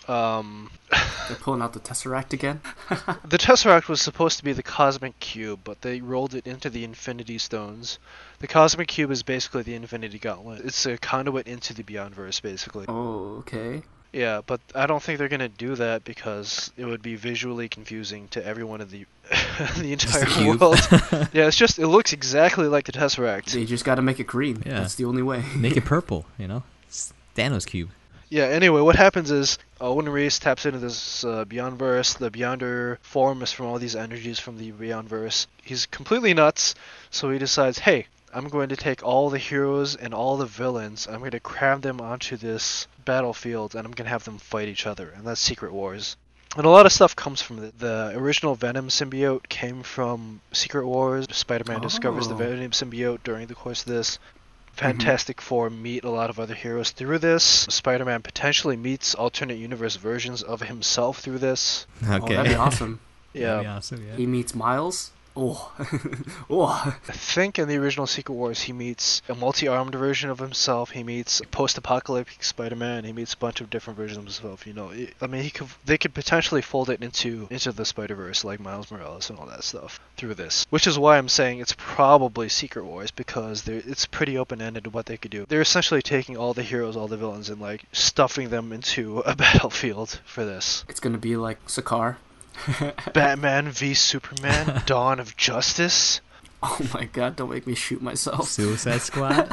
[0.07, 0.69] um
[1.27, 2.61] They're pulling out the Tesseract again.
[3.25, 6.83] the Tesseract was supposed to be the cosmic cube, but they rolled it into the
[6.83, 7.97] Infinity Stones.
[8.39, 10.65] The cosmic cube is basically the Infinity Gauntlet.
[10.65, 12.85] It's a conduit into the Beyondverse basically.
[12.87, 13.83] Oh, okay.
[14.13, 18.27] Yeah, but I don't think they're gonna do that because it would be visually confusing
[18.29, 19.05] to everyone in the
[19.79, 20.61] the entire cube.
[20.61, 20.79] world.
[21.33, 23.51] yeah, it's just it looks exactly like the Tesseract.
[23.51, 24.61] They just got to make it green.
[24.65, 24.79] Yeah.
[24.81, 25.43] That's the only way.
[25.55, 26.63] Make it purple, you know?
[26.87, 27.89] It's Thanos cube.
[28.29, 28.43] Yeah.
[28.45, 32.17] Anyway, what happens is Owen Reece taps into this uh, Beyondverse.
[32.17, 35.47] The Beyonder form is from all these energies from the Beyondverse.
[35.63, 36.75] He's completely nuts,
[37.09, 41.07] so he decides, hey, I'm going to take all the heroes and all the villains.
[41.07, 44.67] I'm going to cram them onto this battlefield, and I'm going to have them fight
[44.67, 46.15] each other, and that's Secret Wars.
[46.55, 47.79] And a lot of stuff comes from it.
[47.79, 51.25] The original Venom symbiote came from Secret Wars.
[51.31, 52.37] Spider-Man discovers the Oh.
[52.37, 54.17] Venom symbiote during the course of this.
[54.17, 54.75] Mm-hmm.
[54.75, 57.43] Fantastic Four meet a lot of other heroes through this.
[57.43, 61.85] Spider-Man potentially meets alternate universe versions of himself through this.
[62.05, 62.35] Oh, Okay.
[62.35, 62.99] that'd be awesome.
[63.35, 64.15] Yeah, That'd be awesome, yeah.
[64.15, 65.09] He meets Miles.
[65.35, 65.71] Oh,
[66.49, 66.95] oh.
[67.07, 70.91] I think in the original Secret Wars he meets a multi-armed version of himself.
[70.91, 73.03] He meets post-apocalyptic Spider-Man.
[73.03, 74.67] He meets a bunch of different versions of himself.
[74.67, 77.85] You know, It- I mean, he could they could potentially fold it into into the
[77.85, 80.65] Spider-Verse like Miles Morales and all that stuff through this.
[80.69, 85.17] Which is why I'm saying it's probably Secret Wars because it's pretty open-ended what they
[85.17, 85.45] could do.
[85.49, 89.35] They're essentially taking all the heroes, all the villains, and like stuffing them into a
[89.43, 90.85] battlefield for this.
[90.87, 92.17] It's gonna be like Sakaar.
[93.13, 96.21] Batman v Superman: Dawn of Justice.
[96.61, 97.35] Oh my god!
[97.35, 98.47] Don't make me shoot myself.
[98.49, 99.49] Suicide Squad.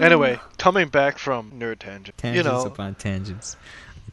[0.00, 3.56] Anyway, coming back from nerd tangent, tangents you know, upon tangents.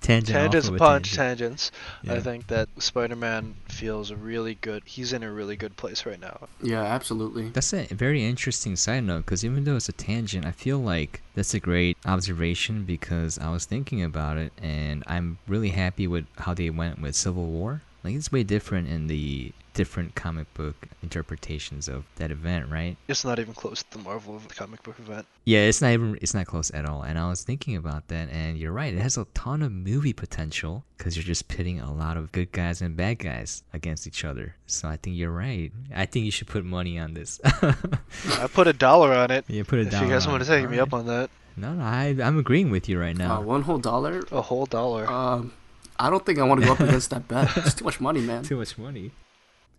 [0.02, 1.18] Tangent tangents off of a upon tangent.
[1.18, 1.72] tangents.
[2.08, 4.84] I think that Spider-Man feels really good.
[4.86, 6.48] He's in a really good place right now.
[6.64, 7.50] Yeah, absolutely.
[7.50, 11.22] That's a very interesting side note because even though it's a tangent, I feel like
[11.36, 16.26] that's a great observation because I was thinking about it and I'm really happy with
[16.38, 17.82] how they went with Civil War.
[18.04, 22.98] Like it's way different in the different comic book interpretations of that event, right?
[23.08, 25.26] It's not even close to the Marvel of the comic book event.
[25.46, 27.02] Yeah, it's not even it's not close at all.
[27.04, 28.94] And I was thinking about that, and you're right.
[28.94, 32.52] It has a ton of movie potential because you're just pitting a lot of good
[32.52, 34.56] guys and bad guys against each other.
[34.68, 35.72] So I think you're right.
[35.96, 37.40] I think you should put money on this.
[37.44, 39.46] I put a dollar on it.
[39.48, 40.06] yeah, put a if dollar.
[40.06, 40.46] you guys on want it.
[40.46, 40.84] to take me right.
[40.84, 43.42] up on that, No, no, I, I'm agreeing with you right Uh, now.
[43.42, 44.24] one whole dollar.
[44.32, 45.10] a whole dollar.
[45.10, 45.54] Um,
[46.00, 47.56] I don't think I want to go up against that bet.
[47.58, 48.44] It's too much money, man.
[48.52, 49.12] Too much money.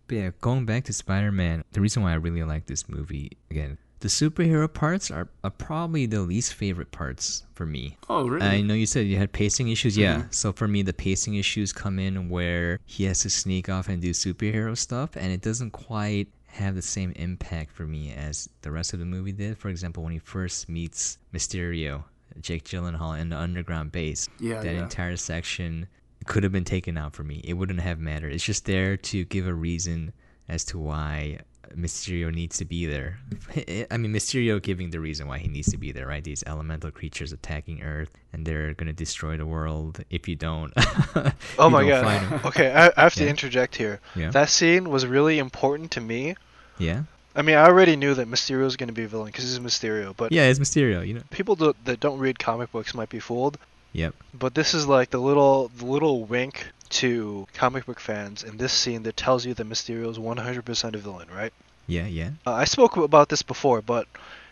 [0.07, 3.77] But yeah, going back to Spider-Man, the reason why I really like this movie again,
[4.01, 7.97] the superhero parts are, are probably the least favorite parts for me.
[8.09, 8.45] Oh, really?
[8.45, 9.95] I know you said you had pacing issues.
[9.97, 10.17] Yeah.
[10.23, 10.33] Mhm.
[10.33, 14.01] So for me, the pacing issues come in where he has to sneak off and
[14.01, 18.71] do superhero stuff, and it doesn't quite have the same impact for me as the
[18.71, 19.57] rest of the movie did.
[19.57, 22.03] For example, when he first meets Mysterio,
[22.41, 24.83] Jake Gyllenhaal in the underground base, Yeah, that yeah.
[24.83, 25.87] entire section
[26.25, 27.41] could have been taken out for me.
[27.43, 28.33] It wouldn't have mattered.
[28.33, 30.13] It's just there to give a reason
[30.47, 31.39] as to why
[31.75, 33.17] Mysterio needs to be there.
[33.91, 36.23] I mean, Mysterio giving the reason why he needs to be there, right?
[36.23, 40.73] These elemental creatures attacking Earth, and they're gonna destroy the world if you don't.
[41.15, 41.31] oh
[41.65, 42.45] you my don't god.
[42.45, 43.29] okay, I, I have to Yeah.
[43.29, 43.99] interject here.
[44.15, 44.31] Yeah.
[44.31, 46.35] That scene was really important to me.
[46.77, 47.03] yeah.
[47.33, 49.57] I mean, I already knew that Mysterio was going to be a villain because he's
[49.57, 51.07] Mysterio, but Yeah, it's Mysterio.
[51.07, 51.21] You know.
[51.29, 53.57] people do, that don't read comic books might be fooled.
[53.93, 54.15] Yep.
[54.33, 56.67] But this is like the little the little wink
[57.01, 60.97] to comic book fans in this scene that tells you that Mysterio is 100% a
[60.97, 61.53] villain, right?
[61.87, 62.05] Yeah.
[62.05, 62.31] Yeah.
[62.45, 64.07] Uh, I spoke about this before, but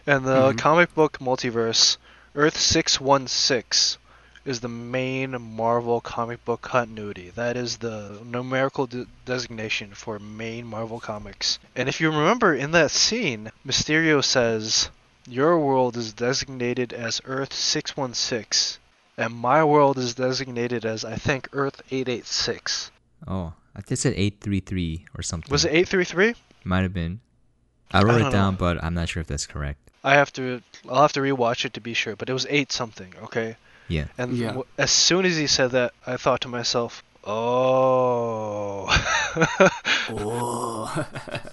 [0.08, 0.58] in the Mhm.
[0.58, 1.98] comic book multiverse,
[2.36, 3.98] Earth 616
[4.46, 7.30] is the main Marvel comic book continuity.
[7.36, 11.60] That is the numerical de- designation for main Marvel comics.
[11.76, 14.90] And if you remember in that scene, Mysterio says,
[15.28, 18.79] Your world is designated as Earth 616,
[19.20, 22.90] and my world is designated as, I think, Earth 886.
[23.28, 25.52] Oh, I think it said eight three three or something.
[25.52, 26.34] Was it 833?
[26.64, 27.20] Might have been.
[27.92, 28.60] I wrote I it down, know.
[28.60, 29.80] but I'm not sure if that's correct.
[30.04, 32.72] I have to, I'll have to rewatch it to be sure, but it was 8
[32.72, 33.58] something, okay?
[33.88, 34.06] Yeah.
[34.18, 34.48] And Yeah.
[34.48, 38.88] w- as soon as he said that, I thought to myself, "Oh."
[40.12, 41.06] Oh.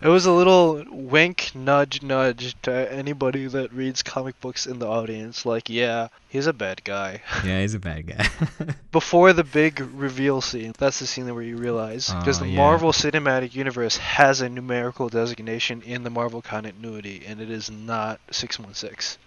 [0.00, 4.86] it was a little wink, nudge, nudge to anybody that reads comic books in the
[4.86, 5.44] audience.
[5.44, 7.22] Like, yeah, he's a bad guy.
[7.44, 8.28] Yeah, he's a bad guy.
[8.92, 12.50] Before the big reveal scene, that's the scene where you realize oh, because Oh, the
[12.50, 12.56] yeah.
[12.56, 18.20] Marvel Cinematic Universe has a numerical designation in the Marvel continuity, and it is not
[18.30, 19.18] 616.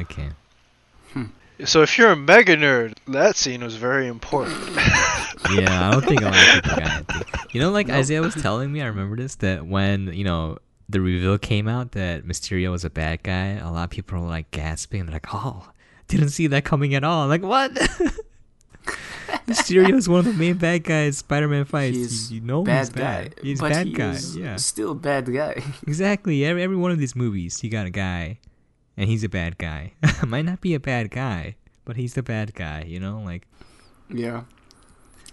[0.00, 0.30] okay.
[1.12, 1.24] Hmm.
[1.64, 4.56] So if you're a mega nerd, that scene was very important.
[5.52, 7.26] Yeah, I don't think a lot of people got it.
[7.54, 7.94] You know, like No.
[7.94, 11.92] Isaiah was telling me, I remember this that when you know the reveal came out
[11.92, 15.06] that Mysterio was a bad guy, a lot of people were like gasping.
[15.06, 15.66] They're like, "Oh,
[16.08, 17.72] didn't see that coming at all." like what?
[19.46, 21.96] Mysterio is one of the main bad guys Spider-Man fights.
[21.96, 23.02] He's you, you know bad he's guy.
[23.02, 23.34] bad.
[23.42, 24.10] He's but bad he guy.
[24.10, 25.62] is Yeah, Still bad guy.
[25.86, 26.44] exactly.
[26.44, 28.38] Every every one of these movies, you got a guy,
[29.00, 29.94] and he's a bad guy.
[30.26, 32.84] Might not be a bad guy, but he's the bad guy.
[32.86, 33.46] You know, like
[34.10, 34.42] Yeah.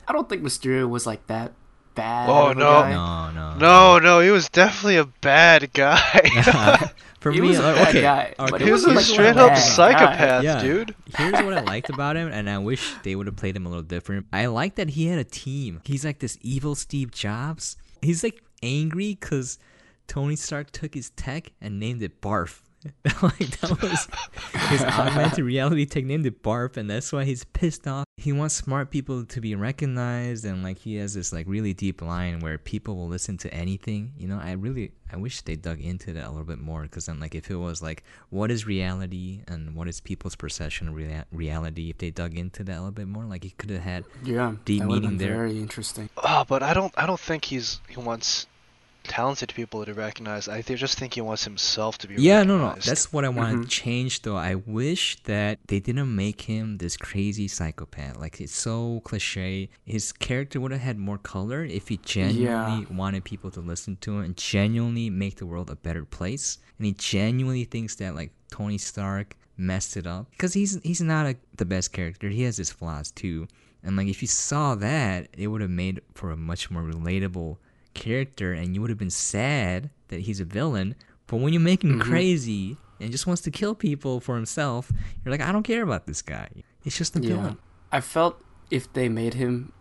[0.08, 1.52] I don't think Mysterio was like that
[1.94, 2.30] bad.
[2.30, 2.66] Oh, of a no.
[2.66, 2.92] guy.
[2.94, 6.00] no, no, No, no, he was definitely a bad guy.
[7.20, 9.04] For He me, was a like, bad okay, guy, okay, but he was wasn't a
[9.04, 10.62] straight up psychopath, Yeah.
[10.62, 10.96] dude.
[11.18, 13.70] Here's what I liked about him, and I wish they would have played him a
[13.70, 14.28] little different.
[14.32, 15.82] I like that he had a team.
[15.84, 17.76] He's like this evil Steve Jobs.
[18.04, 19.58] He's like angry because
[20.08, 22.62] Tony Stark took his tech and named it Barf.
[23.21, 24.08] like that was
[24.69, 28.06] his augmented reality tech named it Barf, and that's why he's pissed off.
[28.17, 32.02] He wants smart people to be recognized, and like he has this like really deep
[32.02, 34.13] line where people will listen to anything.
[34.17, 37.06] You know, I really I wish they dug into that a little bit more because
[37.06, 40.95] then like if it was like what is reality and what is people's perception of
[40.95, 43.82] rea- reality, if they dug into that a little bit more, like he could have
[43.84, 45.36] had Yeah, Deep that meaning been there.
[45.36, 46.10] very interesting.
[46.17, 46.93] Oh, but I don't.
[46.97, 48.47] I don't think he's he wants
[49.08, 50.48] talented people to recognize.
[50.48, 52.15] I th- just think he wants himself to be.
[52.22, 52.76] Yeah, no, no.
[52.86, 53.62] That's what I want Mhm.
[53.63, 54.36] to change, though.
[54.38, 58.17] I wish that they didn't make him this crazy psychopath.
[58.17, 59.70] Like, it's so cliche.
[59.86, 64.17] His character would have had more color if he genuinely wanted people to listen to
[64.17, 66.58] him and genuinely make the world a better place.
[66.78, 70.30] And he genuinely thinks that, like, Tony Stark messed it up.
[70.32, 72.30] Because he's, he's not a, the best character.
[72.30, 73.48] He has his flaws, too.
[73.84, 77.58] And, like, if you saw that, it would have made for a much more relatable
[77.98, 80.96] character and you would have been sad that he's a villain
[81.28, 82.02] but when you make him Mhm.
[82.10, 84.92] crazy and just wants to kill people for himself
[85.24, 86.48] you're like i don't care about this guy
[86.84, 87.58] he's just a Yeah, villain
[87.92, 89.72] I felt if they made him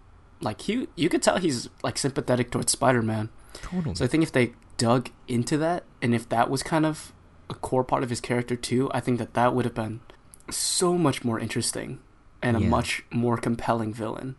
[0.40, 3.31] like he, you could tell he's like sympathetic towards Spider-Man.
[3.55, 7.12] totally So I think if they dug into that, and if that was kind of
[7.50, 10.00] a core part of his character too, I think that that would have been
[10.50, 11.98] so much more interesting
[12.42, 14.37] and a much more compelling villain,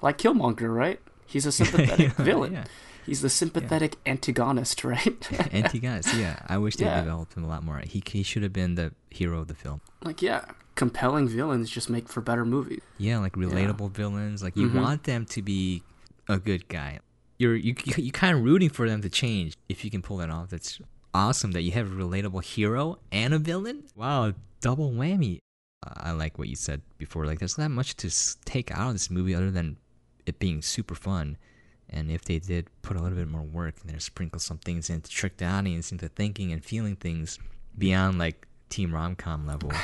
[0.00, 1.00] like Killmonger, right?
[1.26, 2.52] He's a sympathetic Yeah, villain.
[2.54, 2.64] yeah.
[3.10, 5.28] He's the sympathetic antagonist, right?
[5.52, 7.00] anti-guys yeah i wish they Yeah.
[7.00, 9.80] developed him a lot more he, he should have been the hero of the film
[10.02, 10.44] like, yeah,
[10.76, 12.80] compelling villains just make for better movies.
[12.98, 14.80] yeah like relatable villains like you Mhm.
[14.80, 15.82] want them to be
[16.28, 17.00] a good guy
[17.38, 20.30] you're you, you kind of rooting for them to change if you can pull that
[20.30, 20.80] off that's
[21.12, 25.38] awesome that you have a relatable hero and a villain wow double whammy
[25.82, 27.24] I like what you said before.
[27.24, 28.10] Like, there's not much to
[28.44, 29.78] take out of this movie other than
[30.26, 31.38] it being super fun.
[31.92, 34.88] And if they did put a little bit more work and then sprinkle some things
[34.88, 37.38] in to trick the audience into thinking and feeling things
[37.76, 39.72] beyond like team rom com level.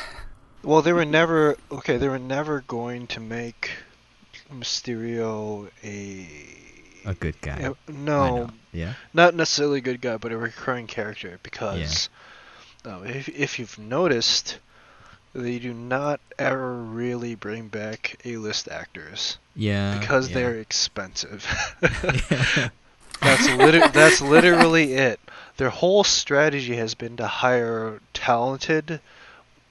[0.62, 1.96] Well, they were never okay.
[1.96, 3.70] They were never going to make
[4.52, 6.28] Mysterio a.
[7.08, 7.72] A good guy.
[7.88, 8.50] a- no.
[8.72, 8.94] Yeah.
[9.14, 12.08] not necessarily a good guy, but a recurring character because
[12.84, 14.58] uh, if if you've noticed,
[15.42, 19.98] they do not ever really bring back A-list actors Yeah.
[19.98, 20.34] because yeah.
[20.34, 21.46] they're expensive.
[21.82, 22.68] Yeah.
[23.22, 25.18] That's liter- that's literally it.
[25.56, 29.00] Their whole strategy has been to hire talented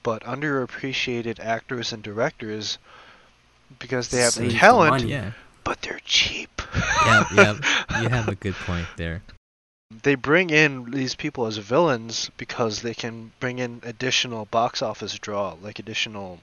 [0.02, 2.78] but underappreciated actors and directors
[3.78, 5.10] because they have Save the talent, money.
[5.10, 5.30] yeah.
[5.62, 6.60] but they're cheap.
[6.74, 7.24] Yeah.
[7.34, 7.54] Yeah.
[8.02, 9.22] You have a good point there.
[10.02, 15.18] They bring in these people as villains because they can bring in additional box office
[15.18, 16.40] draw, like additional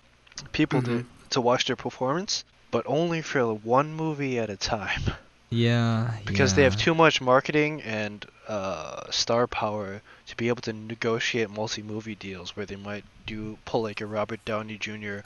[0.52, 1.06] people to, Mhm.
[1.32, 5.02] to watch their performance, but only for one movie at a time.
[5.50, 6.16] Yeah.
[6.26, 11.48] because they have too much marketing and uh, star power to be able to negotiate
[11.52, 15.20] multi-movie deals where they might do pull like a Robert Downey Jr.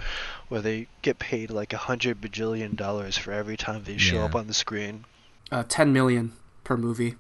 [0.50, 4.26] where they get paid like a hundred bajillion dollars for every time they show Yeah.
[4.26, 5.06] up on the screen.
[5.50, 6.34] Uh, Ten million
[6.66, 7.16] per movie,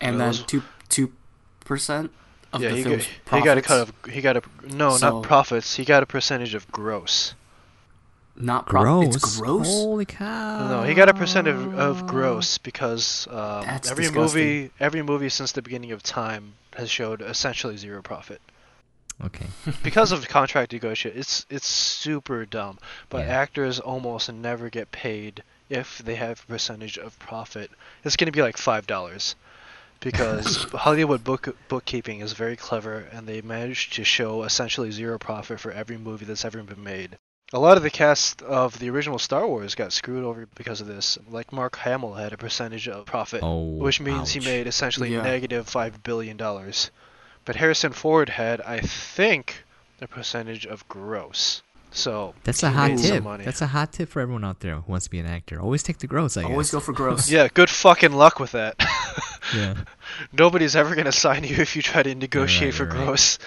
[0.00, 1.12] and then those- two two
[1.64, 2.10] percent
[2.52, 4.96] of yeah, the he film's got, he got a cut of he got a no
[4.96, 7.34] So- not profits he got a percentage of gross.
[8.38, 9.16] not pro- Gross.
[9.16, 9.66] It's gross.
[9.66, 10.68] Holy cow.
[10.68, 14.40] No, he got a percent of, of gross because um, That's every disgusting.
[14.44, 18.40] movie every movie since the beginning of time has showed essentially zero profit.
[19.24, 19.46] Okay.
[19.82, 22.78] because of contract negotiation, it's it's super dumb.
[23.08, 23.32] But Yeah.
[23.42, 27.70] actors almost never get paid if they have a percentage of profit.
[28.04, 29.34] It's going to be like five dollars,
[30.00, 35.60] because Hollywood book bookkeeping is very clever, and they managed to show essentially zero profit
[35.60, 37.18] for every movie that's ever been made.
[37.52, 40.88] A lot of the cast of the original Star Wars got screwed over because of
[40.88, 41.16] this.
[41.30, 43.62] Like Mark Hamill had a percentage of profit, Oh.
[43.62, 45.22] which means he made essentially Yeah.
[45.22, 46.90] negative five billion dollars.
[47.44, 49.62] But Harrison Ford had, I think,
[50.00, 51.62] a percentage of gross.
[51.96, 53.24] So That's a hot tip.
[53.24, 53.44] money.
[53.44, 55.60] That's a hot tip for everyone out there who wants to be an actor.
[55.60, 56.50] Always take the gross, I guess.
[56.50, 57.30] Always go for gross.
[57.30, 58.76] yeah, good fucking luck with that.
[59.54, 59.84] Yeah.
[60.32, 62.92] Nobody's ever gonna sign you if you try to negotiate for right.
[62.92, 63.38] gross.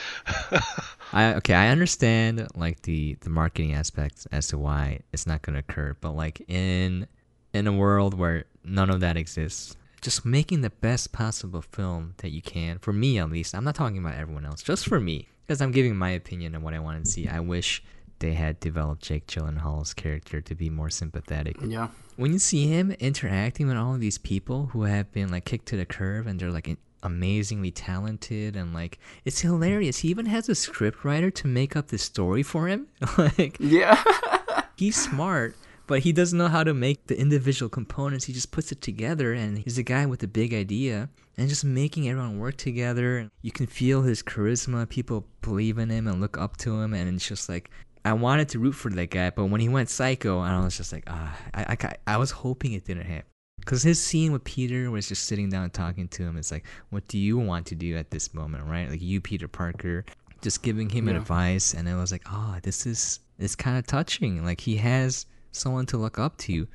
[1.13, 5.55] I okay, I understand like the the marketing aspects as to why it's not going
[5.55, 7.05] to occur, but like in
[7.53, 12.29] in a world where none of that exists, just making the best possible film that
[12.29, 13.53] you can for me at least.
[13.53, 16.61] I'm not talking about everyone else, just for me because I'm giving my opinion on
[16.61, 17.27] what I want to see.
[17.27, 17.83] I wish
[18.19, 21.57] they had developed Jake Gyllenhaal's character to be more sympathetic.
[21.63, 21.89] Yeah.
[22.15, 25.67] When you see him interacting with all of these people who have been like kicked
[25.67, 29.99] to the curb and they're like amazingly talented and like it's hilarious.
[29.99, 32.87] He even has a script writer to make up the story for him.
[33.17, 34.01] like Yeah.
[34.75, 35.55] he's smart,
[35.87, 38.25] but he doesn't know how to make the individual components.
[38.25, 41.65] He just puts it together, and he's a guy with a big idea, and just
[41.65, 43.29] making everyone work together.
[43.41, 44.87] You can feel his charisma.
[44.87, 47.69] People believe in him and look up to him, and it's just like
[48.05, 50.93] I wanted to root for that guy, but when he went psycho, I was just
[50.93, 53.25] like, ah, I, I, I was hoping it didn't happen.
[53.59, 56.37] Because his scene with Peter was just sitting down and talking to him.
[56.37, 58.89] It's like, what do you want to do at this moment, right?
[58.89, 60.05] Like you, Peter Parker,
[60.41, 61.15] just giving him Yeah.
[61.17, 64.43] advice, and it was like, oh, this is it's kind of touching.
[64.45, 66.67] Like he has someone to look up to,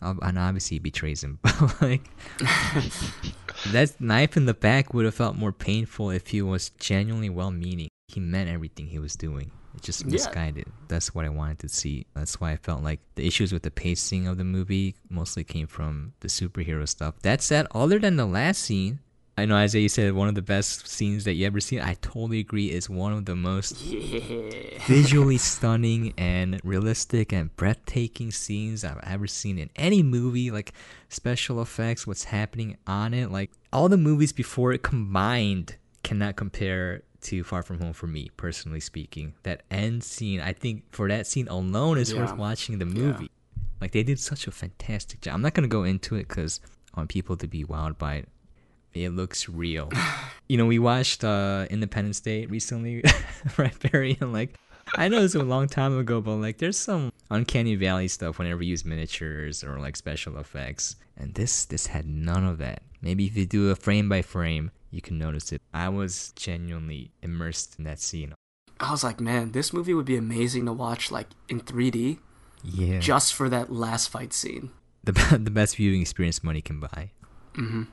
[0.00, 1.40] and obviously he betrays him.
[1.42, 2.08] But like
[3.72, 7.88] that knife in the back would have felt more painful if he was genuinely well-meaning.
[8.06, 9.50] He meant everything he was doing.
[9.82, 10.12] Just Yeah.
[10.12, 10.66] misguided.
[10.88, 12.06] That's what I wanted to see.
[12.14, 15.66] That's why I felt like the issues with the pacing of the movie mostly came
[15.66, 17.14] from the superhero stuff.
[17.22, 19.00] That said, other than the last scene,
[19.36, 21.80] I know Isaiah you said one of the best scenes that you ever seen.
[21.80, 22.70] I totally agree.
[22.70, 24.78] It's one of the most Yeah.
[24.88, 30.50] visually stunning and realistic and breathtaking scenes I've ever seen in any movie.
[30.50, 30.72] Like
[31.08, 37.02] special effects, what's happening on it, like all the movies before it combined cannot compare
[37.22, 39.34] to Far From Home for me, personally speaking.
[39.42, 42.20] That end scene, I think for that scene alone is Yeah.
[42.20, 43.30] worth watching the movie.
[43.80, 45.34] Like they did such a fantastic job.
[45.34, 46.60] I'm not gonna go into it because
[46.94, 48.28] I want people to be wowed by it.
[48.94, 49.90] It looks real.
[50.48, 53.02] you know, we watched uh, Independence Day recently,
[53.56, 54.16] right, Barry?
[54.20, 54.54] And like,
[54.96, 58.62] I know it's a long time ago, but like, there's some uncanny valley stuff whenever
[58.62, 62.82] you use miniatures or like special effects, and this this had none of that.
[63.02, 65.62] Maybe if you do a frame by frame, you can notice it.
[65.74, 68.34] I was genuinely immersed in that scene.
[68.80, 72.18] I was like, man, this movie would be amazing to watch like in 3D
[72.62, 74.70] Yeah, just for that last fight scene.
[75.04, 75.12] the
[75.42, 77.10] the best viewing experience money can buy.
[77.54, 77.84] hmm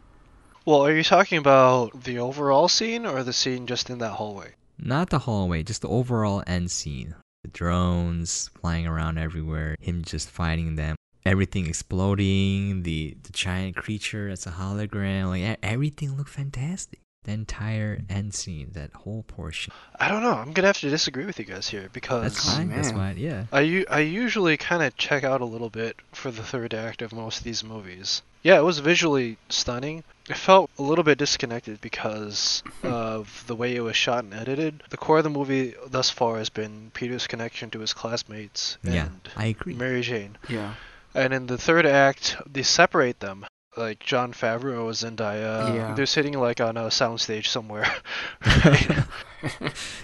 [0.66, 4.54] Well, are you talking about the overall scene or the scene just in that hallway?
[4.78, 7.16] Not the hallway, just the overall end scene.
[7.44, 10.96] The drones flying around everywhere, him just fighting them,
[11.26, 17.00] everything exploding, the the giant creature as a hologram, like everything looked fantastic.
[17.24, 19.74] The entire end scene, that whole portion.
[20.00, 20.34] I don't know.
[20.34, 22.70] I'm gonna have to disagree with you guys here because That's fine.
[22.70, 22.98] That's man.
[22.98, 23.46] why, yeah.
[23.52, 27.02] I, u- I usually kind of check out a little bit for the third act
[27.02, 28.22] of most of these movies.
[28.44, 30.04] Yeah, it was visually stunning.
[30.30, 34.84] It felt a little bit disconnected because of the way it was shot and edited.
[34.92, 38.94] The core of the movie thus far has been Peter's connection to his classmates and
[38.94, 39.74] Yeah, I agree.
[39.74, 40.38] Mary Jane.
[40.48, 40.76] Yeah.
[41.16, 43.46] And in the third act, they separate them.
[43.78, 45.94] Like Jon Favreau and Zendaya, Yeah.
[45.96, 47.84] they're sitting like on a soundstage somewhere,
[48.46, 48.90] right?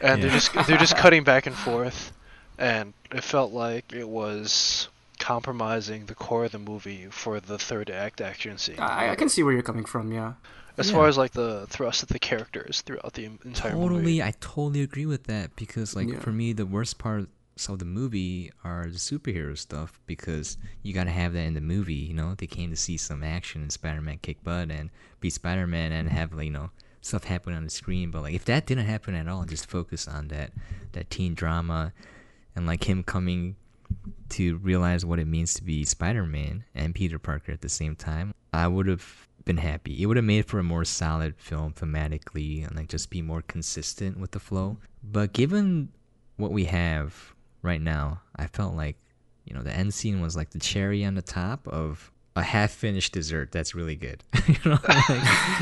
[0.01, 2.11] and they're just they're just cutting back and forth,
[2.57, 4.89] and it felt like it was
[5.19, 8.79] compromising the core of the movie for the third act action scene.
[8.79, 10.33] I, I can see where you're coming from, yeah.
[10.77, 10.95] as Yeah.
[10.97, 13.87] far as like the thrust of the characters throughout the entire movie.
[13.95, 16.19] Totally, I totally agree with that because, like, Yeah.
[16.19, 16.97] for me, the worst
[17.55, 21.61] parts of the movie are the superhero stuff because you gotta have that in the
[21.61, 21.93] movie.
[21.93, 24.89] You know, they came to see some action and Spider-Man kick butt and
[25.19, 26.71] be Spider-Man and have like, you know
[27.03, 28.11] stuff happen on the screen.
[28.11, 30.51] But like, if that didn't happen at all, just focus on that
[30.93, 31.93] that teen drama
[32.55, 33.55] and like him coming
[34.29, 38.33] to realize what it means to be Spider-Man and Peter Parker at the same time,
[38.53, 40.01] I would have been happy.
[40.01, 43.41] It would have made for a more solid film thematically and like just be more
[43.41, 44.77] consistent with the flow.
[45.03, 45.89] But given
[46.37, 48.97] what we have right now, I felt like
[49.45, 53.11] you know the end scene was like the cherry on the top of a half-finished
[53.11, 54.23] dessert that's really good.
[54.47, 55.03] you know, like,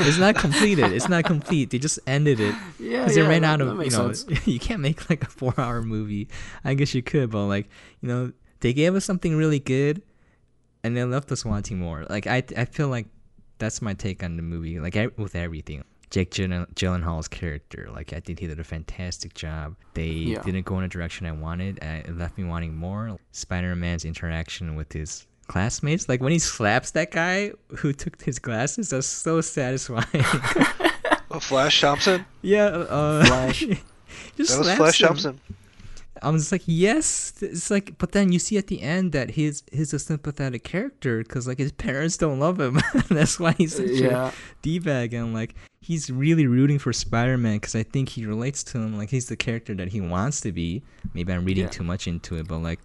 [0.02, 0.92] it's not completed.
[0.92, 1.72] It's not complete.
[1.72, 4.48] They just ended it Yeah, because yeah, they ran that- out of you know sense.
[4.48, 6.28] you can't make like a four hour movie
[6.64, 7.68] i guess you could but like
[8.02, 10.02] you know they gave us something really good
[10.84, 13.08] and they left us wanting more like i i feel like
[13.58, 18.20] that's my take on the movie like with everything Jake Gyllen- Gyllenhaal's character, like I
[18.20, 19.76] think he did a fantastic job.
[19.94, 20.42] They Yeah.
[20.42, 21.80] didn't go in a direction I wanted.
[21.84, 23.18] Uh, it left me wanting more.
[23.32, 28.90] Spider-Man's interaction with his classmates, like when he slaps that guy who took his glasses,
[28.90, 30.06] that's so satisfying.
[31.42, 32.26] Flash Thompson.
[32.42, 33.60] Yeah, uh, Flash.
[33.66, 33.80] just
[34.38, 35.08] That was slaps Flash him.
[35.08, 35.40] Thompson.
[36.22, 37.34] I was just like, yes.
[37.42, 41.20] It's like, but then you see at the end that he's he's a sympathetic character
[41.20, 42.80] because like his parents don't love him.
[43.10, 44.30] That's why he's such yeah.
[44.30, 48.26] a d bag, and like he's really rooting for Spider Man because I think he
[48.26, 48.98] relates to him.
[48.98, 50.84] Like he's the character that he wants to be.
[51.14, 51.70] Maybe I'm reading Yeah.
[51.70, 52.80] too much into it, but like.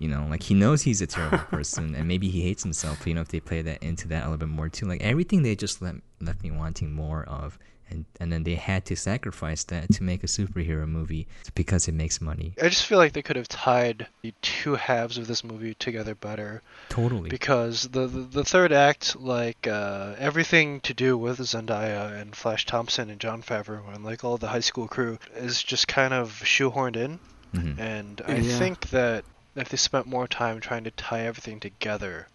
[0.00, 3.04] You know, like he knows he's a terrible person, and maybe he hates himself.
[3.04, 5.42] You know, if they play that into that a little bit more too, like everything
[5.42, 7.58] they just left left me wanting more of,
[7.90, 11.94] and and then they had to sacrifice that to make a superhero movie because it
[11.94, 12.52] makes money.
[12.62, 16.14] I just feel like they could have tied the two halves of this movie together
[16.14, 17.30] better Totally.
[17.30, 22.66] because the the, the third act, like uh, everything to do with Zendaya and Flash
[22.66, 26.40] Thompson and Jon Favreau and like all the high school crew, is just kind of
[26.44, 27.18] shoehorned in.
[27.54, 27.78] Mhm.
[27.78, 28.58] And I Yeah.
[28.58, 29.24] think that
[29.56, 32.28] if they spent more time trying to tie everything together,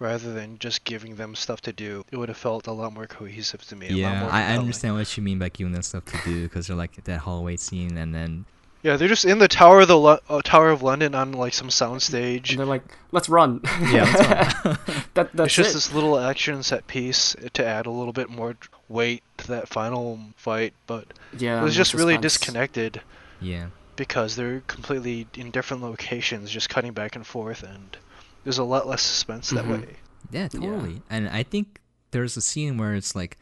[0.00, 3.06] rather than just giving them stuff to do, it would have felt a lot more
[3.06, 3.88] cohesive to me.
[3.90, 6.76] Yeah, I, I understand what you mean by giving them stuff to do because they're
[6.76, 8.46] like that hallway scene, and then
[8.82, 11.52] Yeah, they're just in the Tower of the Lo- uh, Tower of London on like
[11.52, 12.50] some soundstage.
[12.50, 12.82] And they're like,
[13.12, 13.60] let's run.
[13.92, 14.72] yeah, that's all.
[15.14, 15.74] that, that's it's just it.
[15.74, 18.56] this little action set piece to add a little bit more
[18.88, 21.06] weight to that final fight, but
[21.38, 22.32] yeah, it was just really suspense.
[22.34, 23.02] disconnected
[23.40, 23.66] yeah.
[23.96, 27.96] because they're completely in different locations, just cutting back and forth, and
[28.44, 29.82] there's a lot less suspense that Mhm.
[29.82, 29.96] way.
[30.30, 31.02] Yeah, totally.
[31.10, 31.80] And I think
[32.12, 33.38] there's a scene where it's like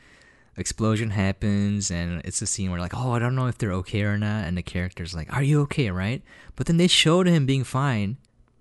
[0.56, 4.02] explosion happens and it's a scene where like, oh, I don't know if they're okay
[4.02, 6.22] or not, and the character's like, Are you okay, right?
[6.56, 8.16] But then they showed him being fine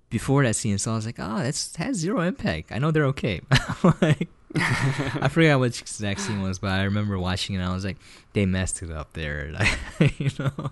[0.09, 2.71] before that scene, so I was like, Oh, that's has zero impact.
[2.71, 3.41] I know they're okay.
[4.01, 7.83] like I forgot which exact scene was, but I remember watching it and I was
[7.85, 7.97] like,
[8.33, 9.51] they messed it up there.
[9.99, 10.71] Like you know.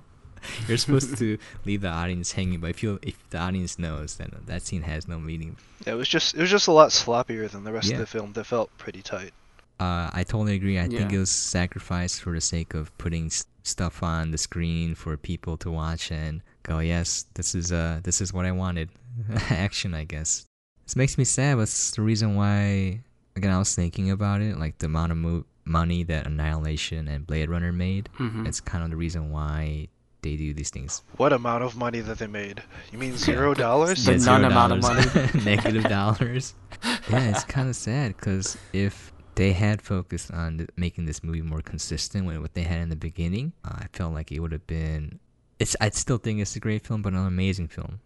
[0.68, 4.32] You're supposed to leave the audience hanging, but if you if the audience knows, then
[4.46, 5.58] that scene has no meaning.
[5.86, 7.96] Yeah, it was just it was just a lot sloppier than the rest Yeah.
[7.96, 8.34] of the film.
[8.34, 9.34] That felt pretty tight.
[9.80, 10.80] Uh, I totally agree.
[10.80, 14.96] I think it was sacrificed for the sake of putting s- stuff on the screen
[14.96, 18.90] for people to watch and go, yes, this is uh, this is what I wanted.
[19.50, 20.46] Action, I guess.
[20.86, 21.56] This makes me sad.
[21.58, 23.02] But it's the reason why.
[23.36, 27.28] Again, I was thinking about it, like the amount of mo- money that Annihilation and
[27.28, 28.08] Blade Runner made.
[28.18, 28.48] Mhm.
[28.48, 29.90] It's kind of the reason why
[30.26, 31.04] they do these things.
[31.18, 32.62] What amount of money that they made?
[32.92, 34.04] You mean zero dollars?
[34.06, 35.46] The Yeah, zero none amount of dollars.
[35.46, 36.54] negative dollars.
[37.10, 41.42] Yeah, it's kind of sad because if they had focused on th- making this movie
[41.42, 44.52] more consistent with what they had in the beginning, uh, I felt like it would
[44.52, 45.20] have been.
[45.60, 45.76] It's.
[45.82, 48.00] I still think it's a great film, but an amazing film,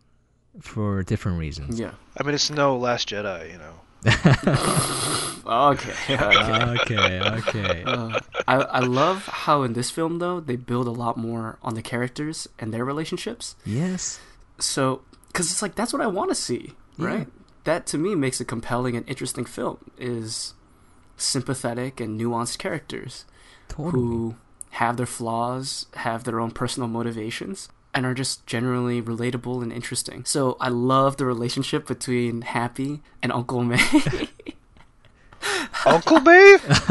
[0.61, 1.79] for different reasons.
[1.79, 1.91] Yeah.
[2.17, 3.73] I mean, it's no Last Jedi, you know.
[4.05, 5.93] Okay.
[6.11, 7.19] okay.
[7.21, 7.83] okay.
[7.85, 11.73] Uh, I I love how in this film though they build a lot more on
[11.75, 13.55] the characters and their relationships.
[13.65, 14.19] yes.
[14.59, 17.05] So, because it's like that's what I want to see, Yeah.
[17.07, 17.27] right?
[17.63, 20.53] That to me makes a compelling and interesting film is
[21.17, 23.25] sympathetic and nuanced characters
[23.69, 23.91] Totally.
[23.91, 24.35] who
[24.71, 30.23] have their flaws, have their own personal motivations, and are just generally relatable and interesting.
[30.25, 33.79] So I love the relationship between Happy and Uncle May.
[35.85, 36.63] Uncle Maeve?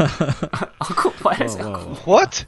[0.81, 1.93] Uncle, why is Whoa, Uncle?
[1.95, 1.95] whoa.
[2.05, 2.45] What?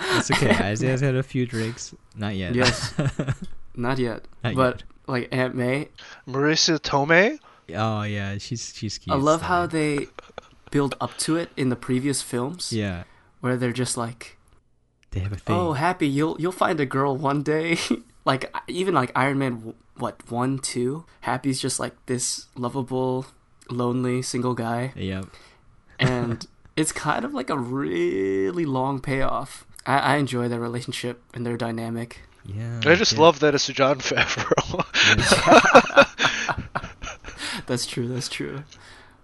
[0.00, 0.50] It's okay.
[0.50, 1.94] Isaiah's had a few drinks.
[2.16, 2.54] Not yet.
[2.54, 2.94] Yes.
[3.76, 5.88] Not yet, Not but like Aunt May,
[6.28, 7.38] Marisa Tomei?
[7.76, 9.14] oh yeah, she's she's cute.
[9.14, 10.08] I love how they
[10.72, 13.04] build up to it in the previous films, Yeah.
[13.40, 14.36] where they're just like,
[15.12, 15.56] They have a thing.
[15.56, 17.78] "Oh, happy, you'll you'll find a girl one day."
[18.24, 21.04] like even like Iron Man, what one, two?
[21.22, 23.26] Happy's just like this lovable,
[23.68, 25.26] lonely single guy, Yep.
[25.98, 26.46] and
[26.76, 29.66] it's kind of like a really long payoff.
[29.86, 32.20] I, I enjoy their relationship and their dynamic.
[32.44, 32.80] Yeah.
[32.86, 33.20] I just yeah.
[33.20, 34.84] love that it's a Jon Favreau.
[37.66, 38.08] That's true.
[38.08, 38.62] That's true.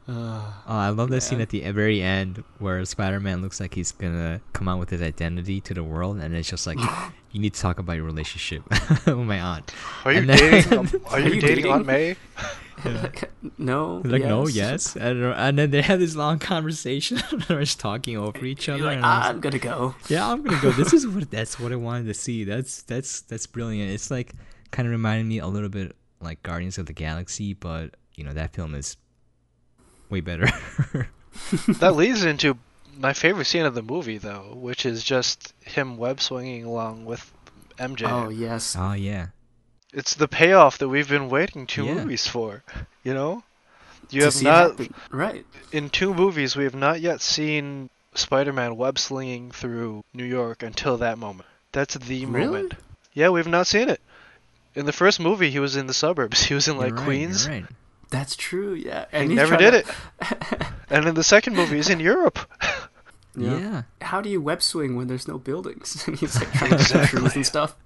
[0.09, 3.93] Uh, Oh, I love that scene at the very end where Spider-Man looks like he's
[3.93, 6.79] gonna come out with his identity to the world, and it's just like,
[7.33, 8.63] you need to talk about your relationship
[9.07, 9.75] with my aunt.
[10.05, 11.01] Are you then- dating?
[11.11, 11.73] Are you you dating dating?
[11.73, 12.17] Aunt May?
[13.59, 14.01] no.
[14.03, 14.55] He's like, no, yes.
[14.55, 17.19] yes, and, and then they have this long conversation.
[17.49, 18.79] They're just talking over each other.
[18.79, 19.95] You're like, and I was I'm gonna go.
[20.09, 20.71] yeah, I'm gonna go.
[20.73, 22.45] This is what that's what I wanted to see.
[22.45, 23.91] That's that's that's brilliant.
[23.93, 24.35] It's like
[24.71, 28.33] kind of reminded me a little bit like Guardians of the Galaxy, but you know
[28.35, 28.97] that film is
[30.11, 30.47] way better.
[31.81, 32.59] That leads into
[32.99, 37.31] my favorite scene of the movie, though, which is just him web swinging along with
[37.79, 38.11] MJ.
[38.11, 38.75] Oh yes.
[38.79, 39.27] oh yeah,
[39.93, 41.95] It's the payoff that we've been waiting two Yeah.
[41.95, 42.65] movies for.
[43.05, 43.45] You know,
[44.11, 44.91] you To have not Happy.
[45.11, 45.45] right.
[45.73, 50.97] in two movies we have not yet seen Spider-Man web slinging through New York until
[50.99, 51.49] that moment.
[51.73, 52.47] That's the Really?
[52.47, 52.75] moment.
[53.13, 54.01] Yeah, we've not seen it.
[54.75, 56.43] In the first movie, he was in the suburbs.
[56.49, 57.45] He was in like You're right, Queens.
[57.47, 57.67] You're right.
[58.11, 58.75] That's true.
[58.75, 59.07] Yeah.
[59.11, 60.67] He And he's never did to- it.
[60.91, 62.39] And in the second movie, he's in Europe.
[63.39, 63.83] Yeah.
[64.01, 66.05] How do you web swing when there's no buildings?
[66.07, 67.77] And he's like trying to get trees and stuff.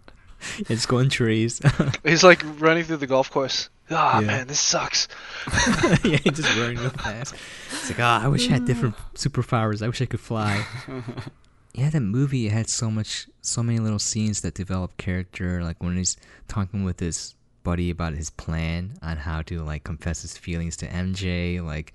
[0.68, 1.60] it's going trees.
[2.04, 3.68] He's like running through the golf course.
[3.90, 4.26] Ah, Yeah.
[4.28, 5.08] man, this sucks.
[6.04, 7.34] yeah, he's just running real fast.
[7.72, 9.82] It's like, ah, I wish I had different superpowers.
[9.82, 10.64] I wish I could fly.
[11.74, 15.64] yeah, that movie had so much, so many little scenes that develop character.
[15.64, 16.16] Like when he's
[16.46, 20.86] talking with his buddy about his plan on how to like confess his feelings to
[20.86, 21.60] MJ.
[21.60, 21.92] Like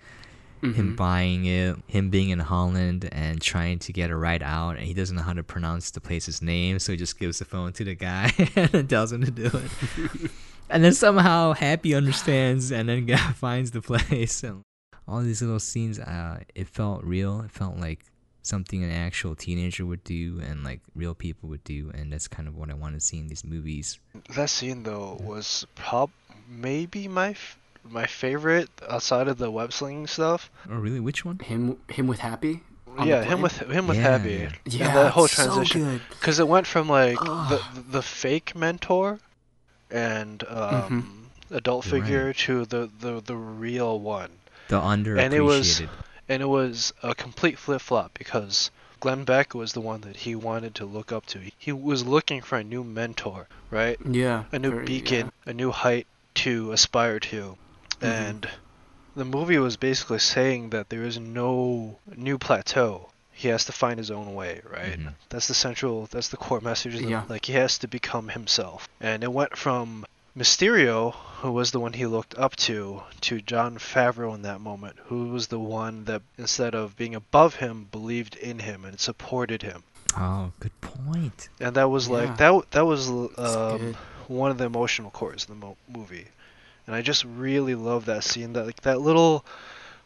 [0.62, 0.96] him Mhm.
[0.96, 4.94] buying it, him being in Holland and trying to get a ride out, and he
[4.96, 7.84] doesn't know how to pronounce the place's name, so he just gives the phone to
[7.84, 10.32] the guy and tells him to do it.
[10.70, 14.64] and then somehow Happy understands and then guy finds the place and
[15.08, 16.00] all these little scenes.
[16.00, 17.42] Uh, it felt real.
[17.42, 18.06] It felt like
[18.46, 22.48] something an actual teenager would do and like real people would do, and that's kind
[22.48, 24.00] of what I want to see in these movies.
[24.36, 26.12] That scene though was prob
[26.48, 30.50] maybe my f- my favorite outside of the web slinging stuff.
[30.70, 31.00] Oh, really?
[31.00, 31.40] Which one?
[31.40, 32.62] Him him with Happy.
[33.04, 34.34] yeah, him with him with Yeah, Happy.
[34.34, 34.52] yeah.
[34.66, 36.02] Yeah, and that whole transition good.
[36.10, 37.86] because it went from like the Ugh.
[37.92, 39.20] the fake mentor
[39.92, 42.06] and um, adult You're right.
[42.08, 44.32] figure to the, the the real one,
[44.70, 45.20] The underappreciated.
[45.26, 45.82] And it was-
[46.30, 48.72] and it was a complete flip flop because.
[49.02, 51.52] Glenn Beck was the one that he wanted to look up to.
[51.60, 54.00] He was looking for a new mentor, right?
[54.04, 54.46] Yeah.
[54.52, 57.58] a new very- beacon, a new height to aspire to.
[58.00, 58.08] Mhm.
[58.08, 58.50] And
[59.16, 63.10] the movie was basically saying that there is no new plateau.
[63.32, 64.98] He has to find his own way, right?
[65.00, 65.14] Mhm.
[65.30, 66.96] That's the central, that's the core message.
[66.96, 67.24] of Yeah.
[67.30, 68.88] Like, he has to become himself.
[69.00, 70.06] And it went from
[70.38, 74.98] Mysterio, who was the one he looked up to, to Jon Favreau in that moment,
[75.06, 79.62] who was the one that, instead of being above him, believed in him and supported
[79.62, 79.84] him.
[80.18, 81.48] Oh, good point.
[81.60, 82.14] And that was Yeah.
[82.16, 83.96] like, that, that was um,
[84.28, 86.28] one of the emotional cores of the mo- movie,
[86.86, 88.54] and I just really love that scene.
[88.54, 89.46] That like that little,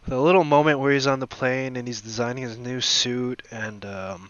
[0.07, 3.84] the little moment where he's on the plane and he's designing his new suit, and
[3.86, 4.30] um,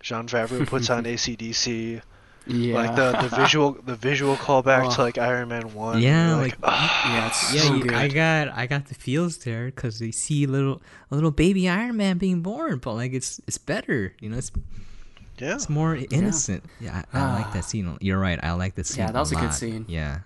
[0.00, 2.00] Jon Favreau puts on ACDC,
[2.46, 2.74] Yeah.
[2.76, 5.04] like the, the visual the visual callback to Oh.
[5.04, 6.00] like Iron Man One.
[6.00, 7.92] Yeah, You're like- ah, Yeah, it's Yeah, so you, good.
[7.94, 10.80] I got I got the feels there because they see little
[11.10, 14.38] a little baby Iron Man being born, but like it's it's better, you know.
[14.38, 14.52] It's
[15.38, 15.54] yeah.
[15.54, 16.64] it's more innocent.
[16.80, 17.50] Yeah, I, I like Ah.
[17.54, 17.98] that scene.
[18.00, 18.38] You're right.
[18.42, 19.04] I like that scene.
[19.06, 19.54] Yeah, that was a good lot.
[19.54, 19.84] scene.
[19.88, 20.20] Yeah,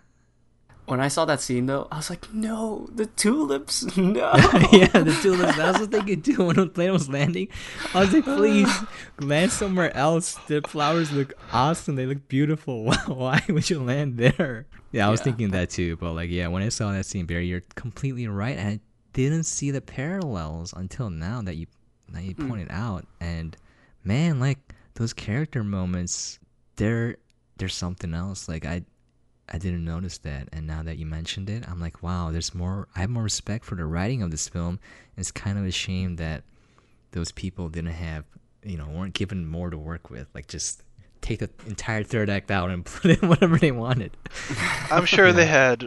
[0.91, 4.33] when I saw that scene though, I was like, no, the tulips, no.
[4.73, 4.87] yeah.
[4.89, 5.57] The tulips.
[5.57, 7.49] That's what they could do when the plane was landing.
[7.95, 8.69] I was like, please
[9.21, 10.35] land somewhere else.
[10.49, 11.95] The flowers look awesome.
[11.97, 12.93] They look beautiful.
[13.07, 14.67] Why would you land there?
[14.93, 15.25] Yeah, I was Yeah.
[15.25, 15.97] thinking that too.
[15.97, 18.57] But like, yeah, when I saw that scene, Barry, you're completely right.
[18.59, 18.81] And I
[19.13, 21.67] didn't see the parallels until now that you
[22.13, 22.49] that you Mm.
[22.49, 23.07] pointed out.
[23.21, 23.57] And
[24.03, 24.59] man, like
[24.95, 26.41] those character moments,
[26.77, 27.17] they're
[27.59, 28.49] they're something else.
[28.49, 28.83] Like I
[29.51, 32.87] I didn't notice that, and now that you mentioned it, I'm like, wow, there's more.
[32.95, 34.79] I have more respect for the writing of this film.
[35.17, 36.45] It's kind of a shame that
[37.13, 38.25] those people didn't have,
[38.65, 40.29] you know, weren't given more to work with.
[40.35, 40.83] Like just
[41.21, 44.17] take the entire third act out and put in whatever they wanted.
[44.91, 45.85] I'm sure they had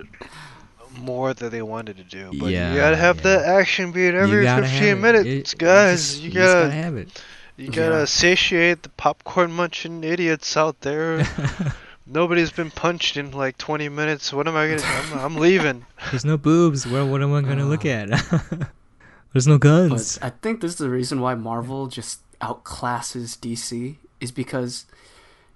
[0.97, 3.23] more that they wanted to do, but Yeah, you gotta have yeah.
[3.23, 6.09] the action beat every 15 minutes, It- it guys.
[6.11, 7.23] just- you just gotta have it.
[7.57, 8.05] You gotta Yeah.
[8.05, 11.25] satiate the popcorn munching idiots out there.
[12.05, 14.33] Nobody's been punched in like 20 minutes.
[14.33, 14.85] What am I gonna do?
[14.85, 15.85] I'm, I'm leaving.
[16.11, 16.85] There's no boobs.
[16.85, 17.05] Where?
[17.05, 17.89] What am I gonna look Uh.
[17.89, 18.09] at?
[19.33, 20.17] There's no guns.
[20.19, 24.85] But I think this is the reason why Marvel just outclasses DC is because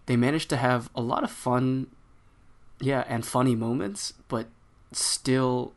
[0.08, 1.88] they managed to have a lot of fun,
[2.80, 4.48] yeah, and funny moments, but
[4.94, 5.74] still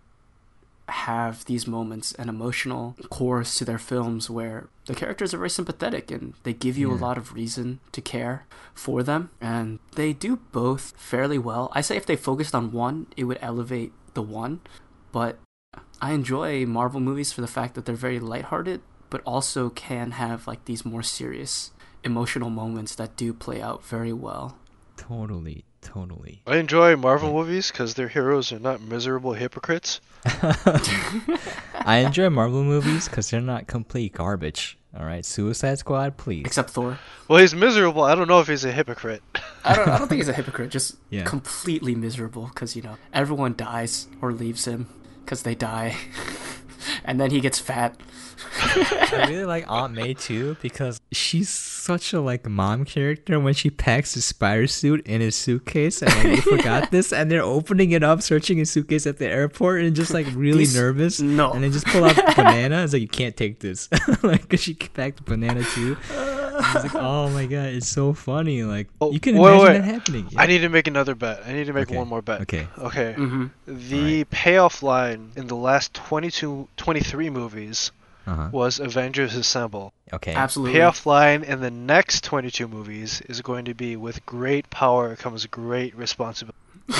[0.88, 6.10] have these moments and emotional cores to their films where the characters are very sympathetic
[6.10, 10.36] and they give you a lot of reason to care for them and they do
[10.50, 11.70] both fairly well.
[11.72, 14.60] I say if they focused on one, it would elevate the one,
[15.12, 15.38] but
[16.02, 18.80] I enjoy Marvel movies for the fact that they're very lighthearted,
[19.10, 21.70] but also can have like these more serious
[22.02, 24.58] emotional moments that do play out very well.
[24.96, 26.42] Totally, totally.
[26.48, 30.00] I enjoy Marvel movies because their heroes are not miserable hypocrites.
[30.24, 34.78] I enjoy Marvel movies because they're not complete garbage.
[34.98, 36.44] All right, Suicide Squad, please.
[36.44, 36.98] Except Thor.
[37.28, 38.02] Well, he's miserable.
[38.02, 39.22] I don't know if he's a hypocrite.
[39.64, 41.24] I don't I don't think he's a hypocrite, just Yeah.
[41.24, 44.88] completely miserable because you know everyone dies or leaves him
[45.24, 45.96] because they die.
[47.04, 48.00] and then he gets fat.
[48.62, 53.68] I really like Aunt May too because she's such a like mom character when she
[53.70, 57.90] packs the spider suit in his suitcase and like, they forgot this and they're opening
[57.90, 61.20] it up, searching his suitcase at the airport and just like really These- nervous.
[61.20, 61.52] no.
[61.52, 62.82] And then just pull out the banana.
[62.82, 63.88] It's like you can't take this,
[64.22, 65.96] like because she packed the banana too.
[66.10, 66.29] Uh,
[66.74, 68.62] And like oh my god, it's so funny.
[68.64, 69.78] Like Oh, you can wait, imagine wait.
[69.78, 70.28] that happening.
[70.36, 71.42] I need to make another bet.
[71.46, 71.96] I need to make Okay.
[71.96, 72.42] one more bet.
[72.42, 72.66] Okay.
[72.78, 73.12] Okay.
[73.14, 77.90] hmm The payoff line in the last 22, 23 movies
[78.26, 78.48] Uh huh.
[78.52, 79.92] was Avengers Assemble.
[80.12, 80.34] Okay.
[80.34, 80.74] Absolutely.
[80.74, 85.46] Payoff line in the next 22 movies is going to be with great power comes
[85.46, 86.58] great responsibility.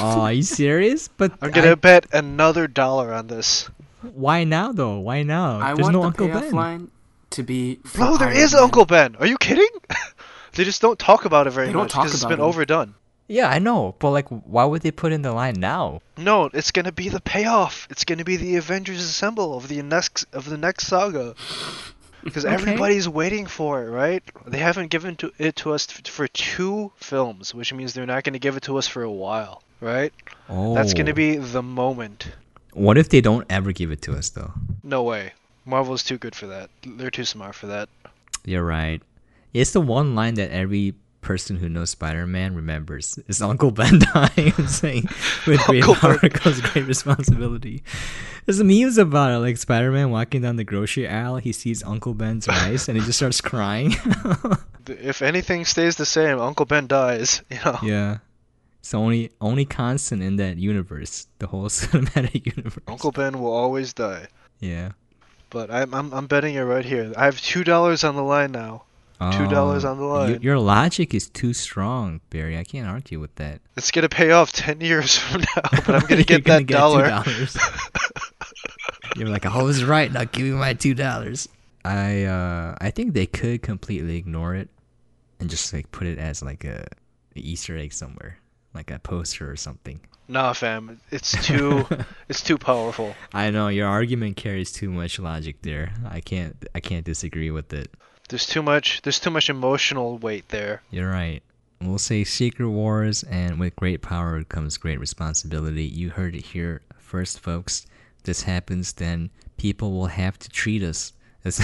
[0.00, 1.06] Oh, are you serious?
[1.08, 3.68] But I'm gonna I- bet another dollar on this.
[4.02, 4.98] why now though?
[4.98, 5.60] Why now?
[5.60, 6.52] I There's want no the Uncle payoff Ben.
[6.52, 6.90] line
[7.32, 7.80] to be.
[7.98, 8.62] No, there Iron is Man.
[8.62, 9.16] Uncle Ben.
[9.16, 9.68] Are you kidding?
[10.52, 12.40] they just don't talk about it very They don't much talk because it's about been
[12.40, 12.46] him.
[12.46, 12.94] overdone.
[13.28, 16.00] Yeah, I know, but like, why would they put in the line now?
[16.18, 17.86] No, it's gonna be the payoff.
[17.90, 21.34] It's gonna be the Avengers Assemble of the next of the next saga.
[22.24, 22.54] Because Okay.
[22.54, 24.22] everybody's waiting for it, right?
[24.46, 28.22] They haven't given to it to us f- for two films, which means they're not
[28.22, 30.12] gonna give it to us for a while, right?
[30.48, 31.14] Oh, That's gonna oh.
[31.14, 32.28] be the moment.
[32.74, 34.52] What if they don't ever give it to us though?
[34.84, 35.32] No way.
[35.64, 36.70] Marvel's too good for that.
[36.84, 37.88] They're too smart for that.
[38.44, 39.00] You're right.
[39.52, 43.18] It's the one line that every person who knows Spider-Man remembers.
[43.28, 45.08] Is Uncle Ben dying and saying,
[45.46, 47.82] "With great power comes great responsibility."
[48.44, 52.48] There's memes about it, like Spider-Man walking down the grocery aisle, he sees Uncle Ben's
[52.48, 53.94] rice, and he just starts crying.
[54.84, 57.40] If anything stays the same, Uncle Ben dies.
[57.48, 57.78] You know.
[57.84, 58.18] yeah,
[58.80, 62.82] it's the only only constant in that universe, the whole cinematic universe.
[62.88, 64.26] Uncle Ben will always die.
[64.58, 64.90] Yeah.
[65.52, 67.12] But I'm I'm, I'm betting it right here.
[67.16, 68.84] I have two dollars on the line now.
[69.20, 70.42] $2 Oh, on the y- line.
[70.42, 72.58] Your logic is too strong, Barry.
[72.58, 73.60] I can't argue with that.
[73.76, 76.74] It's gonna pay off ten years from now, but I'm gonna get gonna that get
[76.76, 77.08] dollar.
[77.08, 79.16] $2.
[79.16, 80.10] You're like, I was right.
[80.10, 81.48] Now give me my two dollars.
[81.84, 84.70] I uh, I think they could completely ignore it
[85.38, 86.86] and just like put it as like a
[87.36, 88.38] Easter egg somewhere,
[88.74, 90.00] like a poster or something.
[90.32, 91.86] Nah, fam, it's too
[92.26, 93.14] it's too powerful.
[93.34, 95.92] I know your argument carries too much logic there.
[96.08, 97.90] I can't I can't disagree with it.
[98.30, 100.80] There's too much there's too much emotional weight there.
[100.90, 101.42] You're right.
[101.82, 105.84] We'll say Secret Wars, and with great power comes great responsibility.
[105.84, 107.86] You heard it here first, folks.
[108.22, 109.28] This happens, then
[109.58, 111.12] people will have to treat us
[111.44, 111.60] as,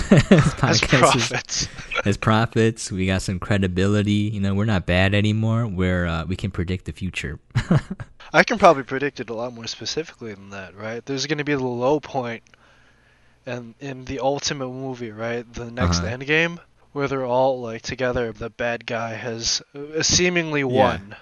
[0.63, 1.69] as prophets.
[2.05, 2.91] as prophets.
[2.91, 4.13] We got some credibility.
[4.13, 5.67] You know, we're not bad anymore.
[5.67, 7.39] We're uh, we can predict the future.
[8.33, 11.05] I can probably predict it a lot more specifically than that, right?
[11.07, 12.43] There's gonna be the low point
[13.47, 15.51] and in the ultimate movie, right?
[15.53, 16.09] The next Uh-huh.
[16.09, 16.61] end game
[16.93, 21.15] where they're all like together, the bad guy has uh, seemingly won.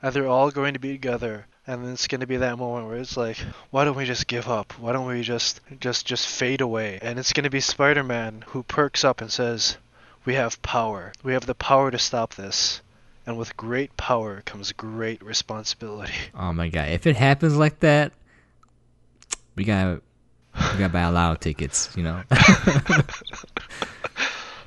[0.00, 1.46] And they're all going to be together.
[1.66, 3.38] And then it's going to be that moment where it's like,
[3.70, 4.78] why don't we just give up?
[4.78, 6.98] Why don't we just just just fade away?
[7.00, 9.78] And it's going to be Spider-Man who perks up and says,
[10.26, 11.12] "We have power.
[11.22, 12.82] We have the power to stop this."
[13.26, 16.12] And with great power comes great responsibility.
[16.34, 16.90] oh my god!
[16.90, 18.12] If it happens like that,
[19.56, 20.02] we gotta
[20.54, 21.90] we got to buy a lot of tickets.
[21.96, 22.22] You know,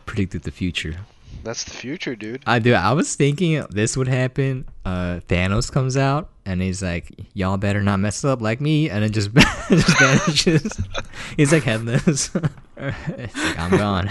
[0.07, 0.95] predicted the future.
[1.43, 2.41] That's the future, dude.
[2.47, 2.73] I do.
[2.73, 4.65] I was thinking this would happen.
[4.83, 9.03] Uh, Thanos comes out and he's like, "Y'all better not mess up like me," and
[9.03, 9.33] it just
[9.69, 10.81] just vanishes.
[11.37, 12.31] he's like headless.
[12.77, 14.09] it's like I'm gone.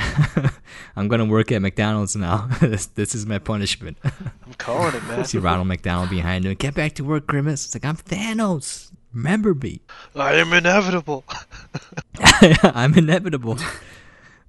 [0.96, 2.46] I'm gonna work at McDonald's now.
[2.60, 3.96] this, this is my punishment.
[4.04, 5.24] I'm calling it, man.
[5.24, 6.54] See Ronald McDonald behind him.
[6.54, 7.64] Get back to work, Grimace.
[7.64, 8.92] It's like I'm Thanos.
[9.14, 9.80] Remember me.
[10.14, 11.24] I am inevitable.
[12.62, 13.58] I'm inevitable.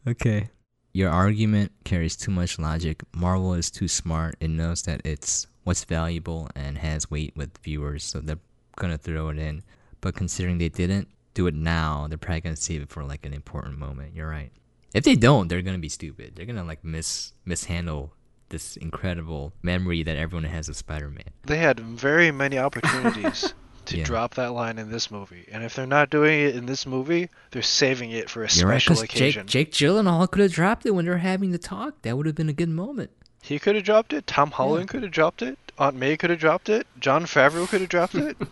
[0.05, 0.49] Okay.
[0.91, 3.01] Your argument carries too much logic.
[3.15, 4.35] Marvel is too smart.
[4.41, 8.39] It knows that it's what's valuable and has weight with viewers, so they're
[8.77, 9.61] gonna throw it in.
[9.99, 13.33] But considering they didn't do it now, they're probably gonna save it for like an
[13.33, 14.15] important moment.
[14.15, 14.51] You're right.
[14.93, 16.33] If they don't, they're gonna be stupid.
[16.35, 18.13] They're gonna like mis mishandle
[18.49, 21.25] this incredible memory that everyone has of Spider-Man.
[21.45, 23.53] They had very many opportunities
[23.87, 24.05] to Yeah.
[24.05, 27.29] drop that line in this movie, and if they're not doing it in this movie,
[27.51, 29.47] they're saving it for a You're right, special 'cause occasion.
[29.47, 32.01] Jake Jake Gyllenhaal could have dropped it when they were having the talk.
[32.03, 33.11] That would have been a good moment.
[33.41, 34.27] He could have dropped it.
[34.27, 35.57] Tom Holland could have dropped it.
[35.77, 36.87] Aunt May could have dropped it.
[36.99, 38.37] Jon Favreau could have dropped it.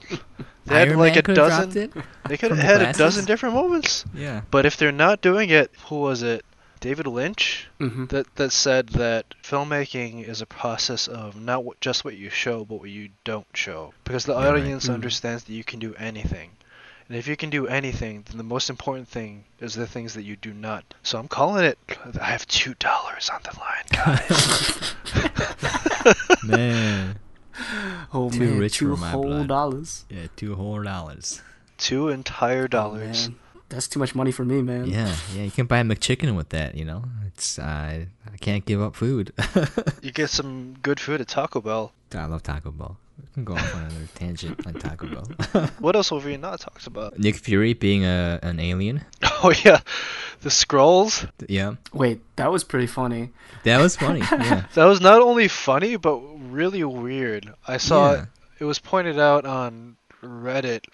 [0.68, 1.92] They had Iron like Man a dozen.
[2.28, 4.04] They could have had a dozen different moments.
[4.16, 4.42] Yeah.
[4.50, 6.44] But if they're not doing it, who was it?
[6.80, 12.04] David Lynch hmm that that said that filmmaking is a process of not what, just
[12.04, 14.62] what you show, but what you don't show, because the Yeah, right.
[14.62, 14.94] audience Mhm.
[14.96, 16.52] understands that you can do anything.
[17.08, 20.24] And if you can do anything, then the most important thing is the things that
[20.24, 20.94] you do not.
[21.04, 21.78] So I'm calling it.
[22.20, 24.96] I have two dollars on the line, guys.
[26.44, 27.20] Man.
[28.14, 29.48] Oh Too man, rich two for my whole blood.
[29.48, 30.06] dollars.
[30.10, 31.42] Yeah, two whole dollars.
[31.78, 33.30] two entire Oh, dollars.
[33.30, 33.38] man.
[33.70, 34.86] That's too much money for me, man.
[34.88, 37.04] Yeah, yeah, you can buy a McChicken with that, you know?
[37.28, 39.32] It's uh, I can't give up food.
[40.02, 41.92] you get some good food at Taco Bell.
[42.14, 42.98] I love Taco Bell.
[43.18, 45.70] We can go off on another tangent on Taco Bell.
[45.80, 47.18] What else have we not talked about?
[47.20, 49.04] Nick Fury being a an alien.
[49.44, 49.82] Oh yeah,
[50.42, 51.30] the Skrulls.
[51.50, 51.76] Yeah.
[51.94, 53.32] Wait, that was pretty funny.
[53.64, 54.20] That was funny.
[54.32, 54.66] Yeah.
[54.74, 56.16] That was not only funny but
[56.52, 57.54] really weird.
[57.68, 58.26] I saw Yeah.
[58.60, 60.86] it was pointed out on Reddit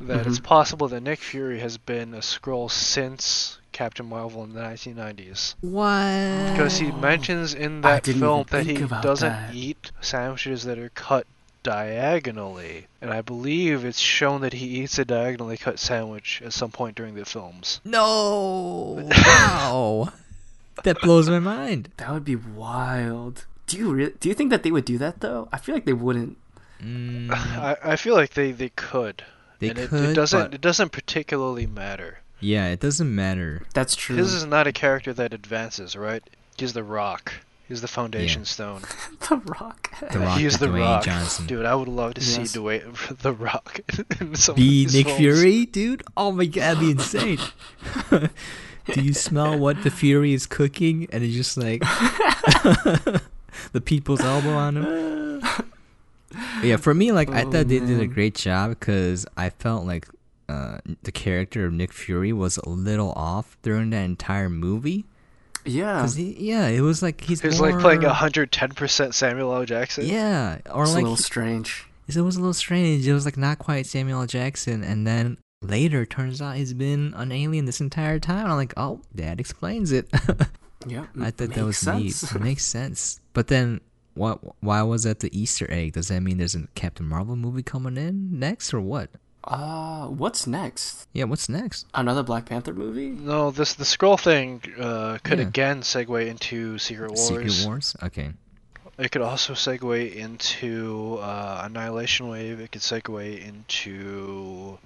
[0.00, 0.44] that it's Mhm.
[0.44, 5.54] possible that Nick Fury has been a Skrull since Captain Marvel in the 1990s.
[5.60, 6.52] What?
[6.52, 9.54] Because he mentions in that film that he doesn't that.
[9.54, 11.26] eat sandwiches that are cut
[11.62, 12.86] diagonally.
[13.00, 16.96] And I believe it's shown that he eats a diagonally cut sandwich at some point
[16.96, 17.80] during the films.
[17.84, 19.08] No.
[19.10, 20.12] Wow.
[20.84, 21.90] that blows my mind.
[21.96, 23.46] That would be wild.
[23.66, 25.48] Do you re- do you think that they would do that though?
[25.52, 26.38] I feel like they wouldn't.
[26.82, 29.22] Mm, I, I feel like they, they could.
[29.58, 32.18] they and it, could, it doesn't but it doesn't particularly matter.
[32.40, 33.62] yeah, it doesn't matter.
[33.74, 34.16] That's true.
[34.16, 36.22] His is not a character that advances, right?
[36.56, 37.32] He's the rock.
[37.68, 38.80] He's the foundation stone.
[39.28, 39.90] the Rock.
[40.10, 41.04] The Rock, He's the Dwayne rock.
[41.04, 41.46] Johnson.
[41.46, 42.56] Dude, I would love to see Yes.
[42.56, 43.80] Dwayne the Rock
[44.20, 45.18] in some of Be these Nick films.
[45.18, 46.02] Fury, dude.
[46.16, 47.38] Oh my god, that'd be insane.
[48.10, 51.06] Do you smell what the Fury is cooking?
[51.12, 51.82] And it's just like
[53.72, 55.42] the people's elbow on him.
[56.62, 59.84] Yeah, for me, like I Oh, thought they did a great job because I felt
[59.84, 60.06] like
[60.48, 65.04] uh, the character of Nick Fury was a little off during that entire movie.
[65.68, 66.06] Yeah.
[66.08, 69.64] He, yeah, it was like he's He's more, like playing 110% Samuel L.
[69.64, 70.06] Jackson.
[70.06, 71.86] Yeah, or It's like a little strange.
[72.08, 73.06] it was a little strange.
[73.06, 74.26] It was like not quite Samuel L.
[74.26, 78.46] Jackson, and then later turns out he's been an alien this entire time.
[78.46, 80.08] I'm like, oh, that explains it.
[80.86, 81.06] Yeah.
[81.20, 82.22] I thought that was sense.
[82.22, 82.36] neat.
[82.36, 83.20] It makes sense.
[83.32, 83.80] But then,
[84.14, 84.38] what?
[84.62, 85.94] Why was that the Easter egg?
[85.94, 89.10] Does that mean there's a Captain Marvel movie coming in next, or what?
[89.48, 91.08] Uh, what's next?
[91.14, 91.86] Yeah, what's next?
[91.94, 93.08] Another Black Panther movie?
[93.08, 95.46] No, this the Skrull thing uh, could Yeah.
[95.46, 97.26] again segue into Secret Wars.
[97.28, 97.96] Secret Wars.
[98.02, 98.30] Okay.
[98.98, 102.60] It could also segue into uh, Annihilation Wave.
[102.60, 104.78] It could segue into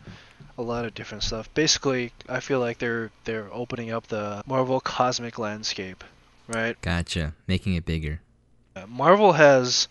[0.56, 1.52] a lot of different stuff.
[1.54, 6.04] Basically, I feel like they're they're opening up the Marvel cosmic landscape,
[6.46, 6.80] right?
[6.82, 7.34] Gotcha.
[7.48, 8.20] Making it bigger.
[8.76, 9.88] Uh, Marvel has,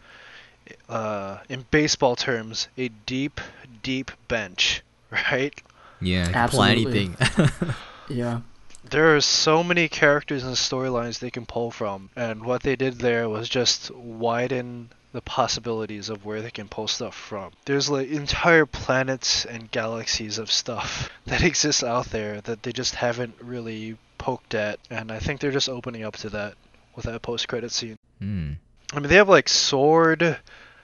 [0.88, 3.42] uh, in baseball terms, a deep,
[3.82, 5.60] deep bench, right?
[6.00, 7.18] Yeah, it can pull anything.
[8.10, 8.42] Yeah.
[8.84, 12.96] There are so many characters and storylines they can pull from, and what they did
[12.96, 17.52] there was just widen the possibilities of where they can pull stuff from.
[17.66, 22.96] There's like entire planets and galaxies of stuff that exists out there that they just
[22.96, 26.56] haven't really poked at, and I think they're just opening up to that
[26.96, 27.98] with that post-credit scene.
[28.20, 28.54] Hmm.
[28.94, 30.38] I mean, they have like Sword,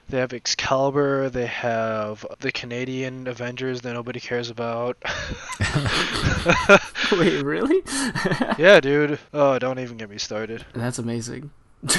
[0.08, 4.96] they have Excalibur, they have the Canadian Avengers that nobody cares about.
[7.12, 7.82] Wait, really?
[8.58, 9.18] yeah, dude.
[9.32, 10.64] Oh, don't even get me started.
[10.74, 11.50] That's amazing.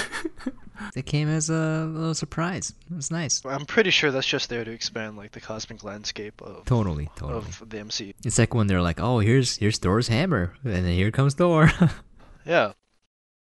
[0.96, 2.74] It came as a little surprise.
[2.90, 3.42] It was nice.
[3.46, 7.38] I'm pretty sure that's just there to expand like the cosmic landscape of Totally, totally.
[7.38, 8.16] of the MC.
[8.24, 11.70] It's like when they're like, "Oh, here's here's Thor's hammer," and then here comes Thor.
[12.46, 12.72] Yeah.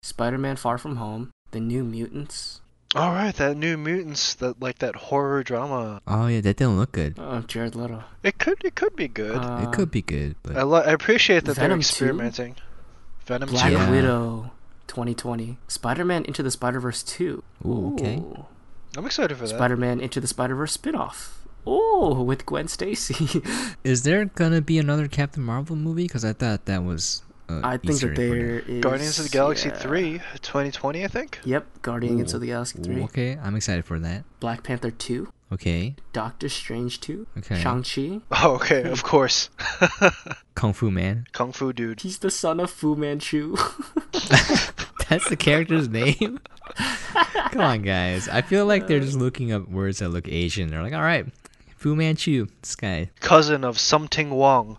[0.03, 2.60] Spider-Man: Far From Home, The New Mutants.
[2.93, 6.01] All right, that New Mutants, that like that horror drama.
[6.07, 7.15] oh yeah, that didn't look good.
[7.17, 8.03] Oh, Jared Leto.
[8.21, 9.37] It could it could be good.
[9.37, 11.79] Uh, it could be good, but I li- I appreciate that Venom they're 2?
[11.79, 12.55] experimenting.
[13.25, 13.71] Venom Black 2.
[13.73, 13.89] Yeah.
[13.91, 14.51] Widow,
[14.87, 15.57] 2020.
[15.67, 17.43] Spider-Man Into the Spider-Verse 2.
[17.65, 18.17] Ooh, okay.
[18.17, 18.45] Ooh.
[18.97, 19.55] I'm excited for that.
[19.55, 21.45] Spider-Man Into the Spider-Verse spin-off.
[21.65, 23.41] Oh, with Gwen Stacy.
[23.83, 26.03] is there gonna be another Captain Marvel movie?
[26.03, 27.21] Because I thought that was.
[27.51, 29.75] Uh, I think Easter that egg for there is Guardians of the Galaxy yeah.
[29.77, 31.39] 3, 2020, I think.
[31.43, 32.37] Yep, Guardians Ooh.
[32.37, 33.03] of the Galaxy Ooh, 3.
[33.03, 34.23] okay, I'm excited for that.
[34.39, 35.27] Black Panther 2.
[35.53, 37.27] Okay, Doctor Strange 2.
[37.39, 37.59] Okay.
[37.59, 38.21] Shang-Chi.
[38.31, 39.49] Oh, okay, of course.
[40.55, 41.25] Kung Fu Man.
[41.33, 41.99] Kung Fu dude.
[42.01, 43.57] He's the son of Fu Manchu.
[45.09, 46.39] That's the character's name.
[47.51, 48.29] Come on, guys.
[48.29, 50.69] I feel like they're just looking up words that look Asian.
[50.69, 51.25] They're like, all right,
[51.75, 53.09] Fu Manchu, this guy.
[53.19, 54.77] Cousin of Something Wong.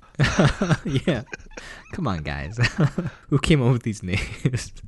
[0.87, 1.25] yeah.
[1.93, 2.57] Come on, guys.
[3.29, 4.73] Who came up with these names?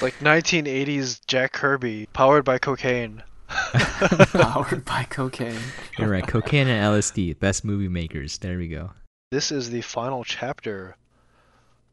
[0.00, 3.22] Like 1980s Jack Kirby, powered by cocaine.
[3.48, 5.60] Powered by cocaine.
[5.98, 6.26] You're right.
[6.26, 8.38] Cocaine and LSD, best movie makers.
[8.38, 8.92] There we go.
[9.30, 10.96] This is the final chapter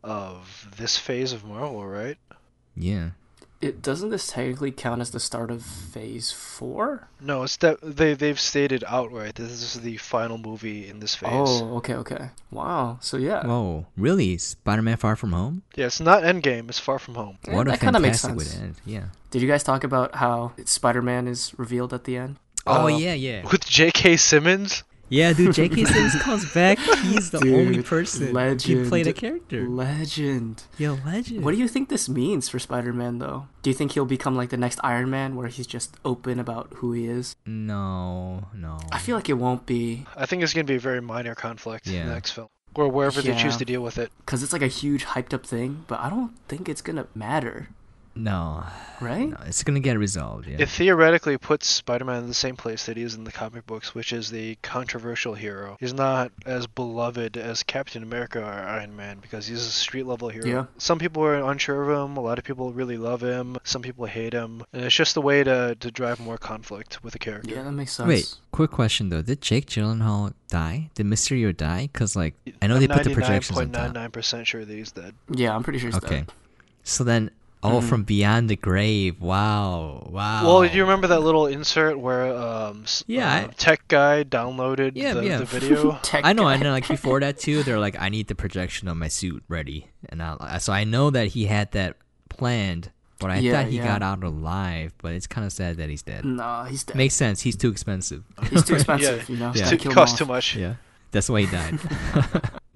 [0.03, 2.18] of this phase of Marvel, right?
[2.78, 3.09] Yeah.
[3.62, 7.07] It doesn't this technically count as the start of Phase Four?
[7.20, 11.14] No, it's that they they've stated outright that this is the final movie in this
[11.16, 11.30] phase.
[11.32, 12.30] Oh, okay, okay.
[12.49, 12.97] Wow.
[13.01, 14.38] So yeah, Whoa, really?
[14.39, 15.62] Spider-Man: Far From Home?
[15.76, 16.70] Yeah, it's not Endgame.
[16.70, 17.38] It's Far From Home.
[17.47, 18.57] Yeah, what a that kinda makes fantastic way sense.
[18.57, 18.76] to end.
[18.86, 19.05] Yeah.
[19.30, 22.38] did you guys talk about how Spider-Man is revealed at the end?
[22.66, 24.18] Oh Uh, yeah, yeah, With J.K.
[24.18, 24.84] Simmons.
[25.12, 25.53] Yeah, dude.
[25.53, 25.86] J.K.
[25.86, 26.80] Simmons comes back.
[26.80, 28.89] He's the only Dude, person who legend.
[28.89, 29.68] played a character.
[29.70, 30.64] Legend.
[30.78, 31.43] Yo, legend.
[31.43, 33.47] What do you think this means for Spider-Man, though?
[33.62, 36.70] Do you think he'll become like the next Iron Man, where he's just open about
[36.78, 37.36] who he is?
[37.45, 38.80] No, no.
[38.91, 41.86] I feel like it won't be, I think it's gonna be a very minor conflict
[41.88, 44.12] in the next film, or wherever they choose to deal with it.
[44.26, 47.68] cause it's like a huge hyped up thing, but I don't think it's gonna matter,
[48.16, 48.64] no,
[48.99, 49.30] right?
[49.30, 49.38] no.
[49.45, 50.47] It's gonna get resolved.
[50.47, 50.57] Yeah.
[50.59, 53.95] It theoretically puts Spider-Man in the same place that he is in the comic books,
[53.95, 55.78] which is the controversial hero.
[55.80, 60.30] He's not as beloved as Captain America or Iron Man because he's a street level
[60.30, 60.45] hero.
[60.45, 60.66] Yeah.
[60.78, 62.18] Some people are unsure of him.
[62.18, 63.57] A lot of people really love him.
[63.64, 67.14] Some people hate him, and it's just a way to to drive more conflict with
[67.14, 67.55] the character.
[67.55, 68.07] Yeah, that makes sense.
[68.07, 69.22] Wait, quick question though.
[69.22, 70.89] Did Jake Gyllenhaal die?
[70.95, 71.89] Did Mysterio die?
[71.93, 73.93] Cause like I know I'm they put the projections on top.
[73.95, 75.14] 99.99% sure that he's dead.
[75.30, 76.22] Yeah, I'm pretty sure it's Okay.
[76.22, 76.34] that.
[76.84, 77.30] So then,
[77.64, 77.84] Oh, Mhm.
[77.89, 79.22] from Beyond the Grave.
[79.22, 80.07] Wow.
[80.09, 80.45] Wow.
[80.47, 84.93] Well, do you remember that little insert where um, Yeah, uh, I- tech guy downloaded
[84.95, 85.38] Yeah, the, yeah.
[85.38, 85.99] the video?
[86.01, 86.53] Tech I know, guy.
[86.53, 86.72] I know.
[86.72, 90.24] Like before that too, they're like, I need the projection of my suit ready, and
[90.24, 91.97] I, so I know that he had that
[92.30, 92.89] planned,
[93.20, 93.86] but I Yeah, thought he yeah.
[93.86, 94.93] got out alive.
[94.97, 96.26] But it's kind of sad that he's dead.
[96.26, 96.95] No, he's dead.
[96.95, 97.41] Makes sense.
[97.41, 98.24] He's too expensive.
[98.49, 99.51] He's too expensive, you know.
[99.53, 99.66] Yeah.
[99.66, 100.55] Gotta kill him too much.
[100.55, 100.76] Yeah,
[101.12, 101.78] that's why he died.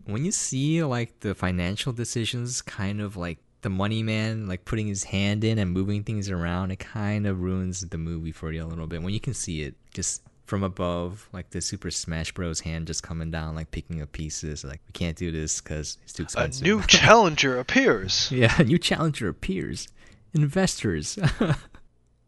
[0.05, 4.85] when you see like the financial decisions, kind of like the money man, like putting
[4.85, 8.63] his hand in and moving things around, it kind of ruins the movie for you
[8.63, 9.01] a little bit.
[9.01, 12.59] When you can see it just from above, like the Super Smash Bros.
[12.59, 14.63] hand just coming down, like picking up pieces.
[14.63, 16.61] Like we can't do this because it's too expensive.
[16.61, 18.31] A new challenger appears.
[18.31, 19.87] yeah, a new challenger appears.
[20.35, 21.17] Investors.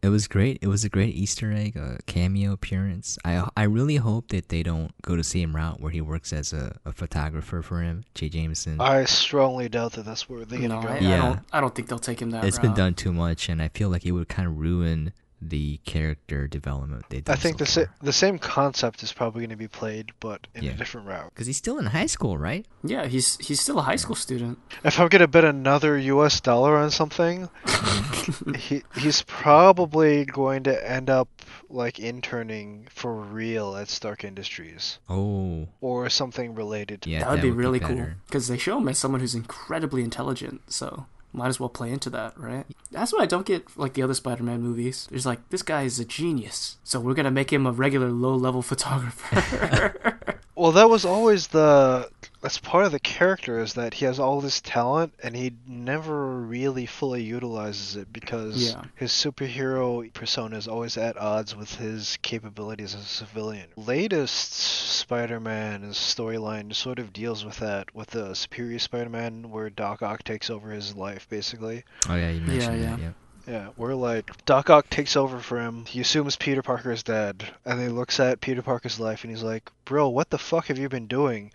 [0.02, 0.58] it was great.
[0.62, 3.18] It was a great Easter egg, a cameo appearance.
[3.24, 6.52] I I really hope that they don't go the same route where he works as
[6.52, 8.80] a, a photographer for him, Jay Jameson.
[8.80, 11.06] I strongly doubt that that's where they're No, gonna I, go.
[11.06, 11.22] I Yeah.
[11.22, 11.40] don't.
[11.52, 12.44] I don't think they'll take him that.
[12.44, 15.78] it's been done too much, and I feel like it would kind of ruin the
[15.84, 19.50] character development they've done I think so the sa- the same concept is probably going
[19.50, 20.72] to be played, but in Yeah.
[20.72, 21.30] a different route.
[21.32, 22.66] Because he's still in high school, right?
[22.82, 24.58] Yeah, he's he's still a high school student.
[24.84, 26.40] If I'm going to bet another U.S.
[26.40, 27.48] dollar on something,
[28.58, 31.28] he he's probably going to end up
[31.70, 37.06] like interning for real at Stark Industries Oh, or something related.
[37.06, 40.02] yeah, that would be would really cool because they show him as someone who's incredibly
[40.02, 40.62] intelligent.
[40.72, 41.06] So
[41.38, 42.66] might as well play into that, right?
[42.90, 45.06] That's what I don't get like the other Spider-Man movies.
[45.10, 48.62] There's like this guy is a genius, so we're gonna make him a regular low-level
[48.72, 50.17] photographer.
[50.58, 52.10] Well, that was always the
[52.42, 56.40] that's part of the character is that he has all this talent and he never
[56.40, 58.82] really fully utilizes it because Yeah.
[58.96, 63.68] his superhero persona is always at odds with his capabilities as a civilian.
[63.76, 70.24] Latest Spider-Man storyline sort of deals with that with the Superior Spider-Man where Doc Ock
[70.24, 71.84] takes over his life basically.
[72.08, 72.90] Oh yeah, you mentioned yeah.
[72.90, 73.00] that.
[73.00, 73.10] Yeah.
[73.48, 75.86] Yeah, we're like Doc Ock takes over for him.
[75.86, 79.42] He assumes Peter Parker is dead, and he looks at Peter Parker's life and he's
[79.42, 81.50] like, "Bro, what the fuck have you been doing?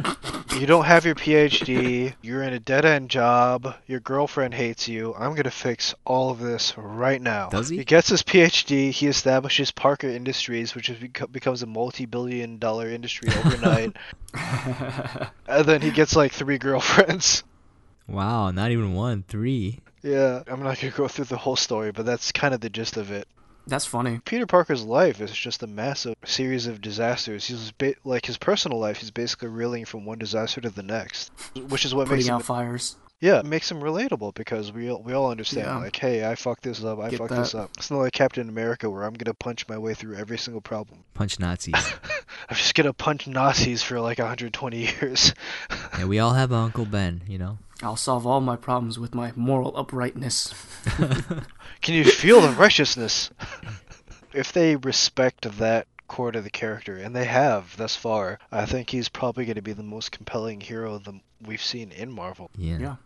[0.56, 2.14] you don't have your PhD.
[2.22, 3.74] You're in a dead end job.
[3.86, 5.14] Your girlfriend hates you.
[5.18, 7.76] I'm gonna fix all of this right now." Does he?
[7.76, 8.90] He gets his PhD.
[8.90, 13.94] He establishes Parker Industries, which beco- becomes a multi-billion dollar industry overnight.
[15.46, 17.44] and then he gets like three girlfriends.
[18.08, 19.80] Wow, not even one, three.
[20.04, 22.98] Yeah, I'm not gonna go through the whole story, but that's kind of the gist
[22.98, 23.26] of it.
[23.66, 24.20] That's funny.
[24.26, 27.46] Peter Parker's life is just a massive series of disasters.
[27.46, 28.98] He's ba- like his personal life.
[28.98, 31.32] He's basically reeling from one disaster to the next,
[31.68, 32.96] which is what makes Putting him out fires.
[33.20, 35.78] Yeah it makes him relatable because we all, we all understand Yeah.
[35.78, 37.70] like hey I fucked this up I Get fucked this up.
[37.78, 41.04] It's not like Captain America where I'm gonna punch my way through every single problem.
[41.14, 41.74] Punch Nazis.
[42.48, 45.32] I'm just gonna punch Nazis for like 120 years.
[45.98, 47.58] yeah, we all have Uncle Ben, you know.
[47.82, 50.54] I'll solve all my problems with my moral uprightness.
[51.82, 53.30] Can you feel the righteousness?
[54.32, 58.88] if they respect that core to the character, and they have thus far, I think
[58.90, 62.50] he's probably going to be the most compelling hero the, we've seen in Marvel.
[62.56, 62.78] Yeah.
[62.78, 62.96] Yeah.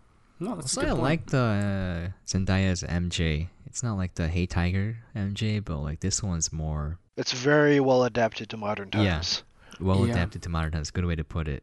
[0.40, 1.02] No, that's Also, a I point.
[1.02, 3.48] like the uh, Zendaya's MJ.
[3.66, 8.04] It's not like the Hey Tiger MJ, but like this one's more It's very well
[8.04, 9.04] adapted to modern times.
[9.04, 9.12] Yeah.
[9.14, 9.42] times.
[9.80, 10.12] well Yeah.
[10.12, 10.90] adapted to modern times.
[10.90, 11.62] Good way to put it.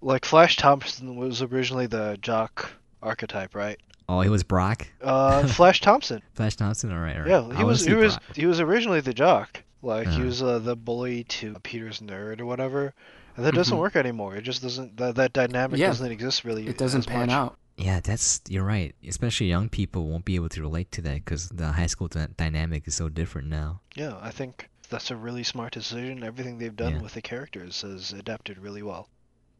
[0.00, 2.70] Like Flash Thompson was originally the jock
[3.02, 3.78] archetype, right?
[4.08, 4.86] Oh, he was Brock.
[5.02, 6.22] Uh, Flash Thompson.
[6.34, 6.92] Flash Thompson.
[6.92, 7.16] All right.
[7.16, 7.30] All right.
[7.30, 8.36] Yeah, he wanna was see he was Brock.
[8.36, 9.62] he was originally the jock.
[9.84, 10.24] Like he Uh-huh.
[10.24, 12.94] was uh, the bully to Peter's nerd or whatever.
[13.36, 13.80] And that doesn't Mhm.
[13.80, 14.36] work anymore.
[14.36, 15.88] It just doesn't that that dynamic Yeah.
[15.88, 16.66] doesn't exist really.
[16.66, 17.30] it doesn't as pan much.
[17.30, 17.58] out.
[17.76, 18.94] Yeah, that's you're right.
[19.06, 22.28] Especially young people won't be able to relate to that because the high school dy-
[22.36, 23.80] dynamic is so different now.
[23.96, 26.22] Yeah, I think that's a really smart decision.
[26.22, 27.02] Everything they've done Yeah.
[27.02, 29.08] with the characters has adapted really well.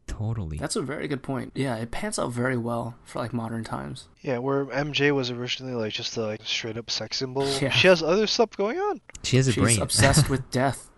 [0.07, 0.59] Totally.
[0.59, 1.53] That's a very good point.
[1.55, 4.07] Yeah, it pans out very well for like modern times.
[4.21, 7.47] Yeah, where MJ was originally like just a like, straight up sex symbol.
[7.61, 7.71] Yeah.
[7.71, 9.01] She has other stuff going on.
[9.23, 9.69] she has a brain.
[9.69, 9.83] She's brain.
[9.83, 10.89] obsessed with death.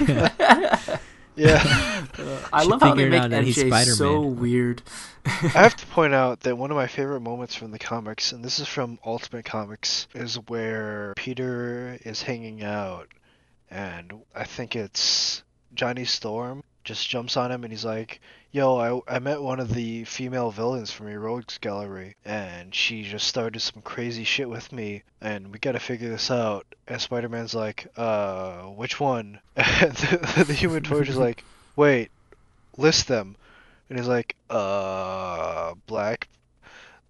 [1.38, 1.62] Yeah.
[2.18, 4.36] Uh, I She love how they figured make out that he's MJ so Spider-Man.
[4.40, 4.82] weird.
[5.26, 8.42] I have to point out that one of my favorite moments from the comics, and
[8.42, 13.08] this is from Ultimate Comics, is where Peter is hanging out,
[13.70, 15.42] and I think it's
[15.74, 18.20] Johnny Storm just jumps on him and he's like,
[18.52, 23.02] Yo, I, I met one of the female villains from your rogues gallery, and she
[23.02, 26.64] just started some crazy shit with me, and we gotta figure this out.
[26.88, 29.40] And Spider Man's like, Uh, which one?
[29.56, 32.10] And the, the human torch is like, Wait,
[32.78, 33.36] list them.
[33.90, 36.28] And he's like, uh, black,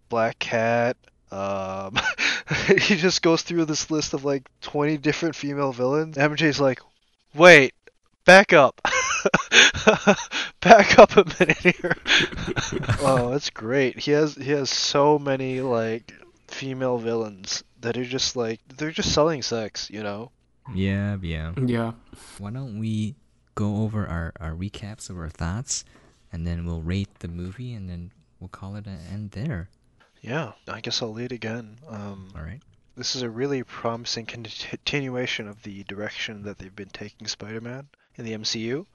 [0.09, 0.97] black cat.
[1.31, 1.97] Um,
[2.69, 6.17] he just goes through this list of like 20 different female villains.
[6.17, 6.81] MJ's like,
[7.35, 7.75] wait,
[8.27, 8.81] back up.
[10.61, 11.97] back up a minute here.
[13.01, 13.99] oh, that's great.
[13.99, 16.13] He has he has so many like
[16.49, 20.31] female villains that are just like they're just selling sex, you know.
[20.75, 21.55] Yeah, yeah.
[21.65, 21.93] Yeah.
[22.39, 23.15] Why don't we
[23.55, 25.85] go over our, our recaps of our thoughts,
[26.33, 29.69] and then we'll rate the movie, and then we'll call it an end there.
[30.21, 31.77] Yeah, I guess I'll lead again.
[31.89, 32.61] Um, All right.
[32.97, 37.87] this is a really promising continuation of the direction that they've been taking Spider-Man
[38.17, 38.87] in the MCU.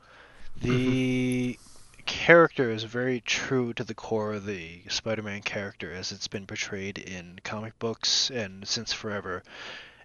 [0.62, 2.02] The mm-hmm.
[2.06, 6.98] character is very true to the core of the Spider-Man character as it's been portrayed
[6.98, 9.44] in comic books and since forever.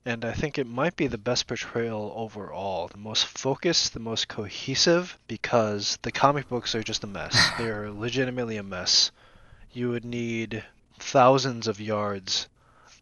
[0.05, 4.29] And I think it might be the best portrayal overall, the most focused, the most
[4.29, 7.37] cohesive, because the comic books are just a mess.
[7.59, 9.11] they are legitimately a mess.
[9.73, 10.65] You would need
[10.99, 12.49] thousands of yards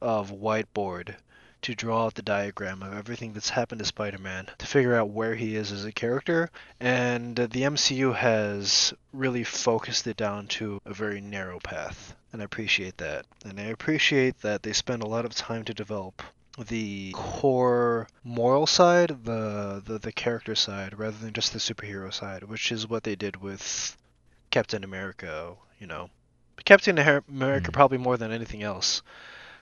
[0.01, 1.17] of whiteboard
[1.65, 5.35] to draw out the diagram of everything that's happened to Spider-Man to figure out where
[5.35, 10.93] he is as a character and the MCU has really focused it down to a
[10.93, 13.27] very narrow path and I appreciate that.
[13.45, 16.21] And I appreciate that they spend a lot of time to develop
[16.69, 22.45] the core moral side the, the the character side rather than just the superhero side
[22.45, 23.97] which is what they did with
[24.51, 26.11] Captain America you know.
[26.65, 27.73] Captain America Mm.
[27.73, 29.03] probably more than anything else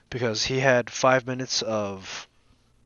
[0.09, 2.27] because he had five minutes of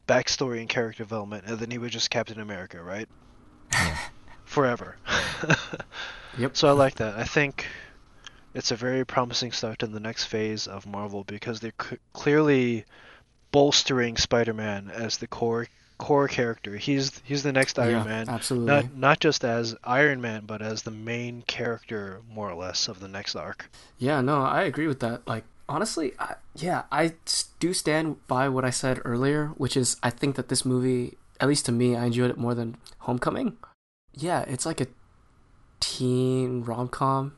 [0.08, 3.10] backstory and character development, and then he was just Captain America, right?
[4.46, 4.96] Forever.
[6.38, 6.56] Yep.
[6.56, 7.16] So I like that.
[7.18, 7.66] I think
[8.54, 12.86] it's a very promising start to the next phase of Marvel because they're c- clearly
[13.52, 16.78] bolstering Spider-Man as the core core character.
[16.78, 18.30] He's he's the next Iron yeah, Man.
[18.30, 18.68] Absolutely.
[18.68, 23.00] Not not just as Iron Man, but as the main character, more or less, of
[23.00, 23.70] the next arc.
[23.98, 25.28] Yeah, no, I agree with that.
[25.28, 27.14] Like, honestly, I, yeah, I
[27.60, 31.48] do stand by what I said earlier, which is I think that this movie, at
[31.48, 33.58] least to me, I enjoyed it more than Homecoming.
[34.14, 34.88] Yeah, it's like a
[35.80, 37.34] teen rom com,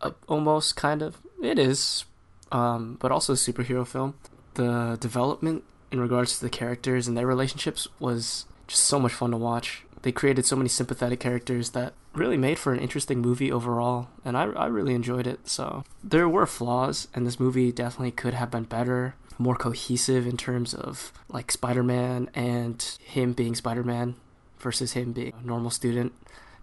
[0.00, 1.18] uh, almost kind of.
[1.42, 2.04] It is,
[2.50, 4.14] um, but also a superhero film.
[4.54, 9.30] The development in regards to the characters and their relationships was just so much fun
[9.30, 9.84] to watch.
[10.02, 14.36] They created so many sympathetic characters that really made for an interesting movie overall, and
[14.36, 15.48] I, I really enjoyed it.
[15.48, 20.36] So there were flaws, and this movie definitely could have been better, more cohesive in
[20.36, 24.16] terms of like Spider-Man and him being Spider-Man
[24.58, 26.12] versus him being a normal student,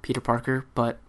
[0.02, 0.66] Peter Parker.
[0.76, 1.00] But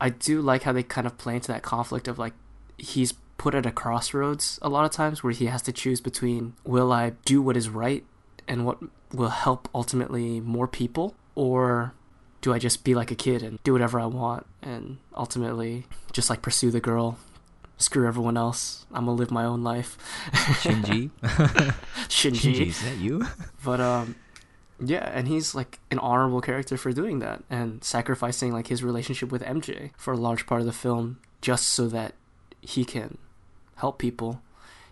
[0.00, 2.34] I do like how they kind of play into that conflict of like
[2.76, 6.54] he's put at a crossroads a lot of times where he has to choose between
[6.64, 8.04] will I do what is right
[8.48, 8.78] and what
[9.12, 11.94] will help ultimately more people or
[12.40, 16.28] do I just be like a kid and do whatever I want and ultimately just
[16.28, 17.16] like pursue the girl
[17.76, 19.96] screw everyone else I'm gonna live my own life
[20.62, 21.10] Shinji.
[22.08, 23.24] Shinji Shinji, is that you?
[23.64, 24.16] but um
[24.84, 29.30] yeah and he's like an honorable character for doing that and sacrificing like his relationship
[29.30, 32.14] with MJ for a large part of the film just so that
[32.60, 33.16] he can
[33.76, 34.42] help people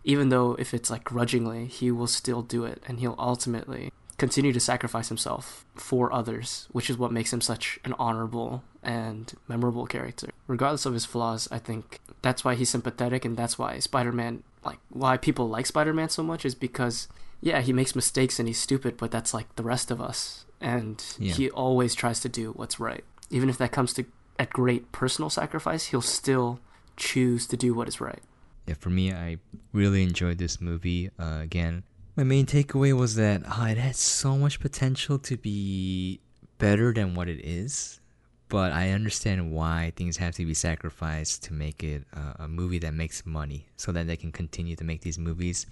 [0.04, 4.52] even though if it's like grudgingly he will still do it and he'll ultimately continue
[4.52, 9.86] to sacrifice himself for others which is what makes him such an honorable and memorable
[9.86, 14.42] character regardless of his flaws i think that's why he's sympathetic and that's why spider-man
[14.64, 17.08] like why people like spider-man so much is because
[17.42, 21.04] yeah he makes mistakes and he's stupid but that's like the rest of us and
[21.18, 21.34] Yeah.
[21.34, 24.04] he always tries to do what's right even if that comes to
[24.38, 26.58] at great personal sacrifice he'll still
[26.96, 28.22] choose to do what is right
[28.66, 29.36] Yeah, for me, I
[29.72, 31.10] really enjoyed this movie.
[31.20, 31.84] Uh, again,
[32.16, 36.20] my main takeaway was that oh, it has so much potential to be
[36.58, 38.00] better than what it is,
[38.48, 42.78] but I understand why things have to be sacrificed to make it uh, a movie
[42.78, 45.66] that makes money, so that they can continue to make these movies.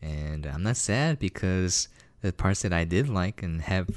[0.00, 1.88] And I'm not sad because
[2.22, 3.88] the parts that I did like and have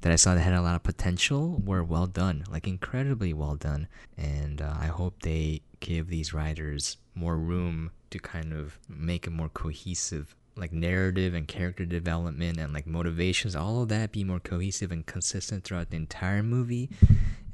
[0.00, 3.54] that I saw that had a lot of potential were well done, like incredibly well
[3.54, 3.86] done.
[4.16, 9.30] And uh, I hope they give these writers more room to kind of make a
[9.30, 14.40] more cohesive, like narrative and character development and like motivations, all of that be more
[14.40, 16.90] cohesive and consistent throughout the entire movie.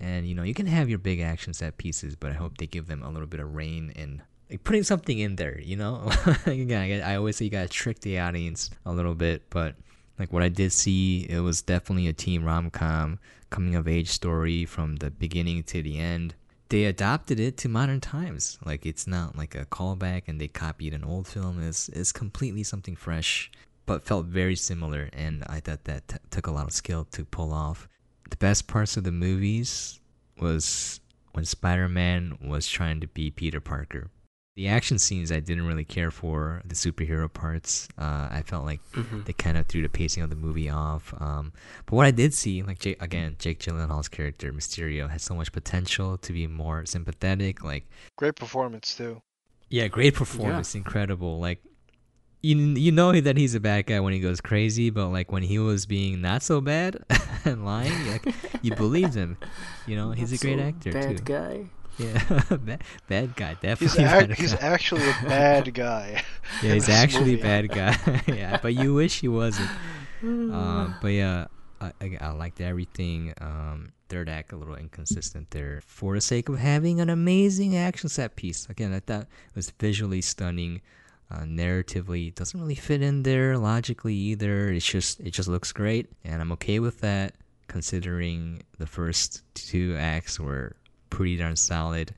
[0.01, 2.67] And you know, you can have your big action set pieces, but I hope they
[2.67, 6.11] give them a little bit of rein in like putting something in there, you know?
[6.47, 9.77] Again, I always say you gotta trick the audience a little bit, but
[10.19, 13.19] like what I did see, it was definitely a teen rom com
[13.51, 16.35] coming of age story from the beginning to the end.
[16.69, 18.59] They adapted it to modern times.
[18.65, 21.63] Like it's not like a callback and they copied an old film.
[21.63, 23.51] It's it's completely something fresh,
[23.87, 25.09] but felt very similar.
[25.13, 27.89] And I thought that t- took a lot of skill to pull off.
[28.31, 30.01] The best parts of the movies
[30.41, 31.01] was
[31.33, 34.11] when Spider Man was trying to be Peter Parker.
[34.57, 36.63] The action scenes I didn't really care for.
[36.65, 38.81] The superhero parts, uh, I felt like
[39.27, 41.13] they kind of threw the pacing of the movie off.
[41.21, 41.53] Um,
[41.85, 45.53] but what I did see, like Jake, again, Jake Gyllenhaal's character Mysterio has so much
[45.53, 47.63] potential to be more sympathetic.
[47.63, 49.21] Like, Great performance too.
[49.69, 51.39] yeah, great performance, incredible.
[51.39, 51.63] Like,
[52.43, 55.43] you you know that he's a bad guy when he goes crazy, but like when
[55.43, 56.97] he was being not so bad
[57.45, 58.25] and lying, like
[58.63, 59.37] you believed him.
[59.87, 61.23] You know, he's a great so actor bad too.
[61.25, 61.67] guy.
[61.99, 62.23] Yeah,
[62.57, 64.33] bad, bad guy, He's definitely.
[64.33, 64.67] ac- he's guy.
[64.67, 66.23] actually a bad guy.
[66.63, 67.97] yeah, he's actually a bad guy.
[68.27, 69.71] yeah, but you wish he wasn't.
[70.23, 71.47] Um, but yeah,
[71.81, 73.35] I, I, I liked everything.
[73.41, 78.09] Um, third act a little inconsistent there for the sake of having an amazing action
[78.09, 78.67] set piece.
[78.71, 80.81] Again, I thought it was visually stunning.
[81.31, 84.71] Uh, narratively, it doesn't really fit in there logically either.
[84.73, 87.35] It's just it just looks great, and I'm okay with that.
[87.69, 90.77] Considering the first two acts were
[91.11, 92.15] pretty darn solid,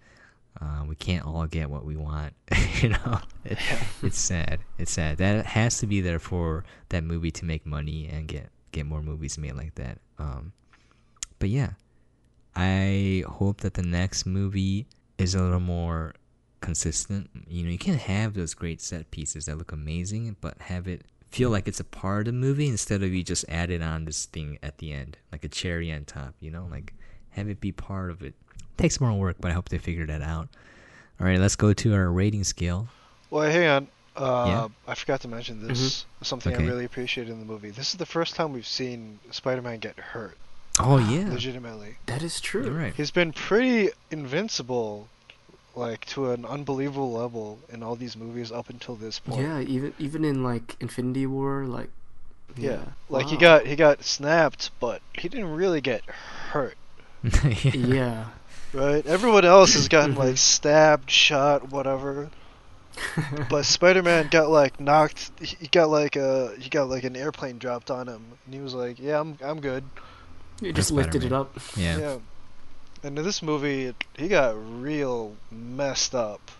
[0.60, 2.34] uh, we can't all get what we want.
[2.82, 3.58] you know, it,
[4.02, 4.60] it's sad.
[4.78, 5.18] It's sad.
[5.18, 9.02] That has to be there for that movie to make money and get get more
[9.02, 9.98] movies made like that.
[10.18, 10.52] Um,
[11.38, 11.70] but yeah,
[12.54, 14.86] I hope that the next movie
[15.16, 16.14] is a little more
[16.60, 17.30] consistent.
[17.46, 21.02] You know, you can have those great set pieces that look amazing, but have it
[21.30, 24.26] feel like it's a part of the movie instead of you just added on this
[24.26, 26.34] thing at the end, like a cherry on top.
[26.40, 26.94] You know, like
[27.30, 28.34] have it be part of it.
[28.78, 30.48] Takes more work, but I hope they figure that out.
[31.20, 32.88] All right, let's go to our rating scale.
[33.30, 33.88] Well, hang on.
[34.16, 34.68] Uh, Yeah.
[34.86, 36.06] I forgot to mention this.
[36.22, 36.64] Something Okay.
[36.64, 37.70] I really appreciated in the movie.
[37.70, 40.36] This is the first time we've seen Spider-Man get hurt.
[40.80, 42.64] Oh yeah, Legitimately, That is true.
[42.66, 42.94] you're right.
[42.94, 45.08] he's been pretty invincible,
[45.74, 49.42] like to an unbelievable level in all these movies up until this point.
[49.42, 51.90] Yeah, even even in like Infinity War, like
[52.56, 52.82] Yeah.
[53.08, 56.02] Like he got he got snapped, but he didn't really get
[56.52, 56.76] hurt.
[57.44, 57.72] yeah.
[57.74, 58.24] yeah.
[58.72, 59.04] Right?
[59.06, 62.30] Everyone else has gotten like stabbed, shot, whatever.
[63.48, 65.30] But Spider-Man got like knocked.
[65.40, 68.74] He got like a he got like an airplane dropped on him, and he was
[68.74, 69.84] like, "Yeah, I'm I'm good."
[70.60, 71.56] You That's just lifted it up.
[71.76, 72.18] yeah.
[73.04, 76.50] And in this movie, it, he got real messed up,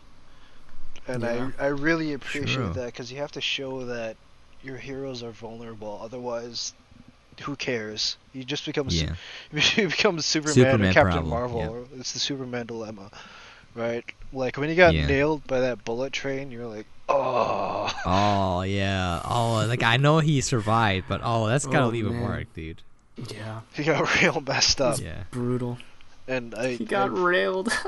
[1.09, 1.51] and Yeah.
[1.59, 2.73] I I really appreciate True.
[2.75, 4.17] that because you have to show that
[4.63, 5.99] your heroes are vulnerable.
[6.01, 6.73] Otherwise,
[7.41, 8.17] who cares?
[8.33, 9.15] You just become a Yeah.
[9.53, 11.87] you become Superman, Superman or Captain problem, Marvel.
[11.93, 12.01] yeah.
[12.01, 13.11] It's the Superman dilemma,
[13.75, 14.05] right?
[14.33, 15.07] Like when you got Yeah.
[15.07, 17.91] nailed by that bullet train, you're like, oh.
[18.05, 19.21] Oh yeah.
[19.25, 22.23] Oh, like I know he survived, but oh, that's gotta Oh, leave a man.
[22.23, 22.83] mark, dude.
[23.33, 23.61] Yeah.
[23.75, 25.25] He got real messed up, Yeah.
[25.31, 25.79] Brutal.
[26.29, 26.75] And I.
[26.75, 27.69] He got I- railed.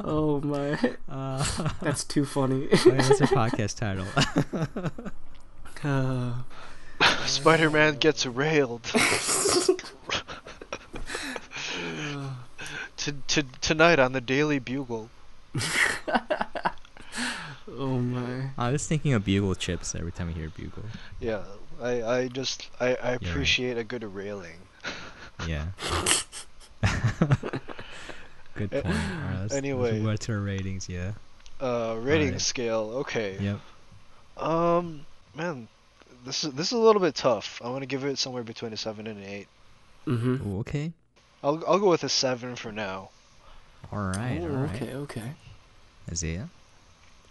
[0.00, 0.78] oh my.
[1.08, 1.44] Uh,
[1.82, 2.68] That's too funny.
[2.86, 4.06] yeah, that's our podcast title.
[5.84, 6.32] Uh,
[7.26, 8.82] Spider-Man gets railed.
[12.96, 15.10] to, to, tonight on the Daily Bugle.
[17.68, 18.50] oh my.
[18.58, 20.82] I was thinking of bugle chips every time I hear bugle.
[21.20, 21.42] Yeah,
[21.80, 23.22] I, I just I, I right.
[23.22, 24.58] appreciate a good railing.
[25.46, 25.66] Yeah.
[28.54, 28.86] Good point.
[28.86, 29.82] All right, let's, anyway.
[29.92, 30.88] let's move on to our ratings.
[30.88, 31.12] Yeah.
[31.60, 32.40] Uh, rating Alright.
[32.40, 32.90] scale.
[33.00, 33.36] Okay.
[33.38, 33.60] Yep.
[34.38, 35.04] Um,
[35.34, 35.68] man,
[36.24, 37.60] this is this is a little bit tough.
[37.62, 39.48] I'm gonna give it somewhere between a seven and an eight.
[40.06, 40.48] Mm-hmm.
[40.48, 40.92] Ooh, okay.
[41.42, 43.10] I'll I'll go with a seven for now.
[43.92, 44.40] All right.
[44.40, 44.74] all right.
[44.74, 45.32] okay, okay.
[46.10, 46.48] Isaiah.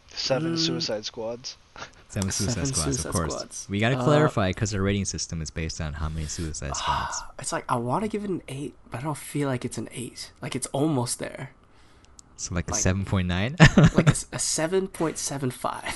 [0.10, 0.60] Seven Mm.
[0.60, 1.58] Suicide Squads.
[2.10, 3.34] Seven Suicide Seven Squads, Suicide of course.
[3.34, 3.68] Squads.
[3.70, 7.22] We gotta Uh, clarify because our rating system is based on how many Suicide Squads.
[7.40, 9.78] It's like I want to give it an eight, but I don't feel like it's
[9.78, 10.32] an eight.
[10.42, 11.52] Like it's almost there.
[12.38, 13.56] So like a seven point nine.
[13.96, 15.96] Like a seven point seven five?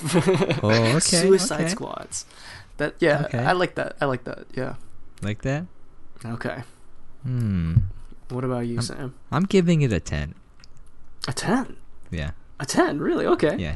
[0.63, 1.69] Oh, okay, Suicide okay.
[1.69, 2.25] Squads.
[2.77, 3.39] That yeah, Okay.
[3.39, 3.95] I like that.
[4.01, 4.45] I like that.
[4.55, 4.75] Yeah.
[5.21, 5.65] like that.
[6.25, 6.63] Okay.
[7.23, 7.75] Hmm.
[8.29, 9.13] What about you, I'm- Sam?
[9.31, 10.33] I'm giving it a ten.
[11.27, 11.75] A ten.
[12.09, 12.31] Yeah.
[12.59, 12.99] A ten.
[12.99, 13.25] Really?
[13.25, 13.55] Okay.
[13.57, 13.75] Yeah.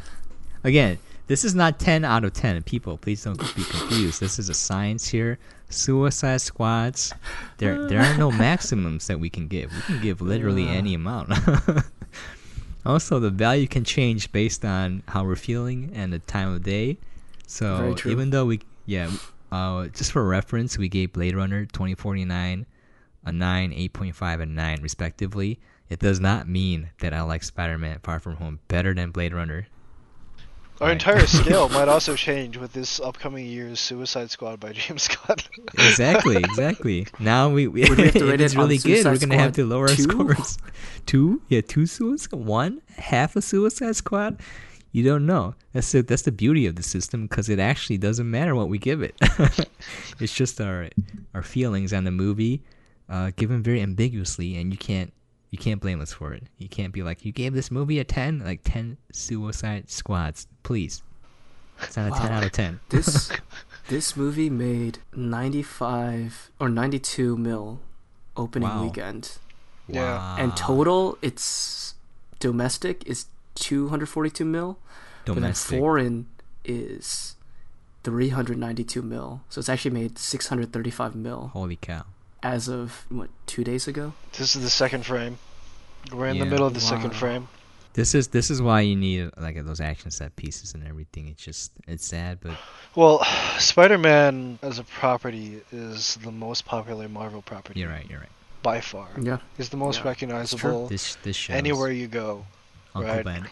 [0.64, 2.64] Again, this is not 10 out of 10.
[2.64, 4.20] People, please don't be confused.
[4.20, 5.40] This is a science here.
[5.70, 7.14] Suicide squads.
[7.58, 9.72] There there are no maximums that we can give.
[9.74, 10.74] We can give literally Uh.
[10.74, 11.32] any amount.
[12.86, 16.98] also, the value can change based on how we're feeling and the time of day.
[17.48, 19.10] So, even though we yeah,
[19.52, 22.66] uh just for reference, we gave Blade Runner 2049
[23.26, 25.60] a 9, 8.5 and 9 respectively.
[25.90, 29.68] It does not mean that I like Spider-Man Far From Home better than Blade Runner.
[30.82, 30.94] Our Right.
[30.94, 35.38] entire scale might also change with this upcoming year's Suicide Squad by James Gunn.
[35.76, 37.08] exactly, exactly.
[37.20, 39.06] Now we, we, Would we have to rate it's it on really good.
[39.06, 40.58] We're gonna have to lower our scores.
[41.06, 44.40] Two, yeah, two Suicide, one half a Suicide Squad.
[44.92, 45.56] You don't know.
[45.74, 48.78] That's the that's the beauty of the system because it actually doesn't matter what we
[48.78, 49.16] give it.
[50.20, 50.90] it's just our
[51.34, 52.62] our feelings on the movie,
[53.10, 55.12] uh, given very ambiguously, and you can't
[55.54, 56.44] you can't blame us for it.
[56.58, 60.48] You can't be like you gave this movie a ten, like ten Suicide Squads.
[60.64, 61.04] Please,
[61.80, 62.80] it's not a ten out of ten.
[62.90, 63.32] This
[63.88, 67.80] this movie made ninety five or ninety two mil
[68.36, 68.84] opening Wow.
[68.86, 69.38] weekend,
[69.88, 70.36] Yeah.
[70.40, 71.94] and total its
[72.40, 74.80] domestic is 242 mil.
[75.26, 75.70] domestic.
[75.70, 76.28] But then foreign
[76.66, 77.36] is
[78.04, 79.42] 392 mil.
[79.50, 82.06] So it's actually made 635 mil Holy cow.
[82.44, 84.14] As of what two days ago.
[84.38, 85.38] This is the second frame.
[86.12, 87.48] We're in the middle of the second frame.
[87.94, 91.28] This is this is why you need like those action set pieces and everything.
[91.28, 92.58] It's just it's sad, but
[92.96, 93.24] Well,
[93.60, 98.10] Spider-Man as a property is the most popular Marvel property you're right.
[98.10, 98.30] You're right.
[98.64, 99.10] by far.
[99.22, 99.38] Yeah.
[99.60, 102.46] It's the most Yeah, recognizable This this shows anywhere you go.
[102.96, 103.26] Uncle right.
[103.26, 103.48] Ben.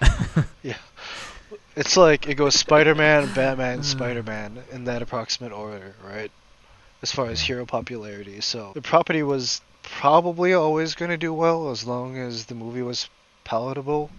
[1.75, 3.83] It's like it goes Spider-Man, Batman, Hmm.
[3.83, 6.31] Spider-Man in that approximate order, right?
[7.01, 8.41] As far as hero popularity.
[8.41, 12.81] So the property was probably always going to do well as long as the movie
[12.83, 13.09] was
[13.43, 14.11] palatable.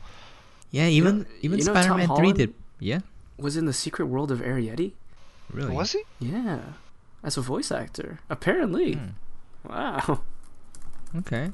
[0.70, 2.38] yeah, even even you know Spider-Man Three Holland?
[2.38, 2.54] did.
[2.80, 3.00] Yeah,
[3.38, 4.92] Was in the Secret World of Arrietty.
[5.52, 5.72] really.
[5.74, 6.02] Was he?
[6.18, 6.60] Yeah,
[7.22, 8.18] as a voice actor.
[8.28, 8.94] Apparently.
[8.94, 9.08] Hmm.
[9.68, 10.20] Wow.
[11.14, 11.50] Okay.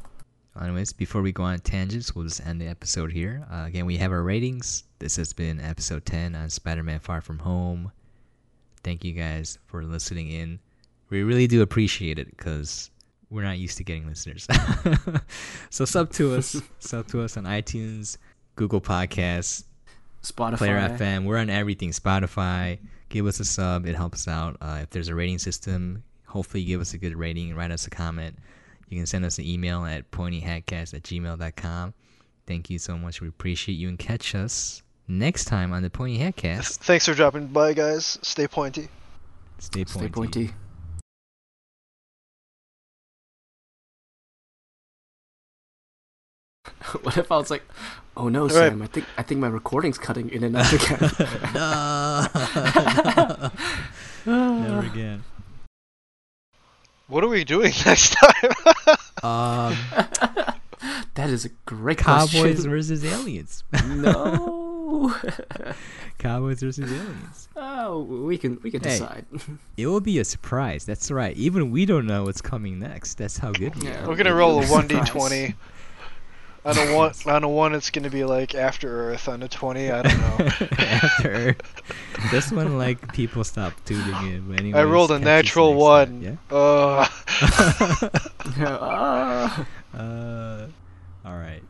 [0.61, 3.45] Anyways, before we go on tangents, we'll just end the episode here.
[3.53, 4.85] Uh, again, we have our ratings.
[5.01, 7.91] This has been episode 10 on Spider Man Far From Home.
[8.85, 10.61] Thank you guys for listening in.
[11.11, 12.91] We really do appreciate it because
[13.31, 14.47] we're not used to getting listeners.
[15.71, 16.61] so, sub to us.
[16.79, 18.19] sub to us on iTunes,
[18.57, 19.65] Google Podcasts,
[20.23, 20.59] Spotify.
[20.59, 21.25] Player FM.
[21.25, 21.91] We're on everything.
[21.91, 22.79] Spotify.
[23.09, 23.87] Give us a sub.
[23.87, 24.57] It helps out.
[24.61, 27.49] Uh, if there's a rating system, hopefully give us a good rating.
[27.49, 28.37] And write us a comment.
[28.89, 31.95] You can send us an email at pointyhatcast at gmail.com.
[32.47, 33.21] Thank you so much.
[33.21, 36.83] We appreciate you and catch us next time on the Pointy Hat Cast.
[36.83, 38.19] Thanks for dropping by, guys.
[38.23, 38.89] Stay pointy.
[39.59, 39.99] Stay pointy.
[39.99, 40.51] Stay pointy.
[47.03, 47.63] what if I was like,
[48.17, 48.53] "Oh no, right.
[48.53, 48.83] Sam!
[48.83, 51.11] I think I think my recording's cutting in and out again."
[51.55, 53.51] no.
[54.27, 55.25] Never again.
[57.09, 58.53] What are we doing next time?
[59.23, 59.77] Um,
[61.15, 62.71] that is a great Cowboys question.
[62.71, 63.65] versus aliens.
[63.87, 65.15] no.
[66.19, 67.49] Cowboys versus aliens.
[67.57, 68.91] oh, we can we can Hey.
[68.91, 69.25] decide.
[69.77, 70.85] It will be a surprise.
[70.85, 71.35] That's right.
[71.37, 73.15] Even we don't know what's coming next.
[73.19, 74.05] That's how good we Yeah.
[74.05, 74.09] are.
[74.09, 75.55] We're gonna roll a one d twenty.
[76.65, 79.29] On a one, on a one, it's gonna be like After Earth.
[79.29, 80.47] On a twenty, I don't know.
[80.79, 81.57] After
[82.33, 84.55] this one, like people stop tuning in.
[84.59, 86.23] Anyways, I rolled a natural one.
[86.23, 87.09] time, Uh,
[88.61, 89.67] Ah.
[89.95, 90.67] Uh.
[91.25, 91.63] All right.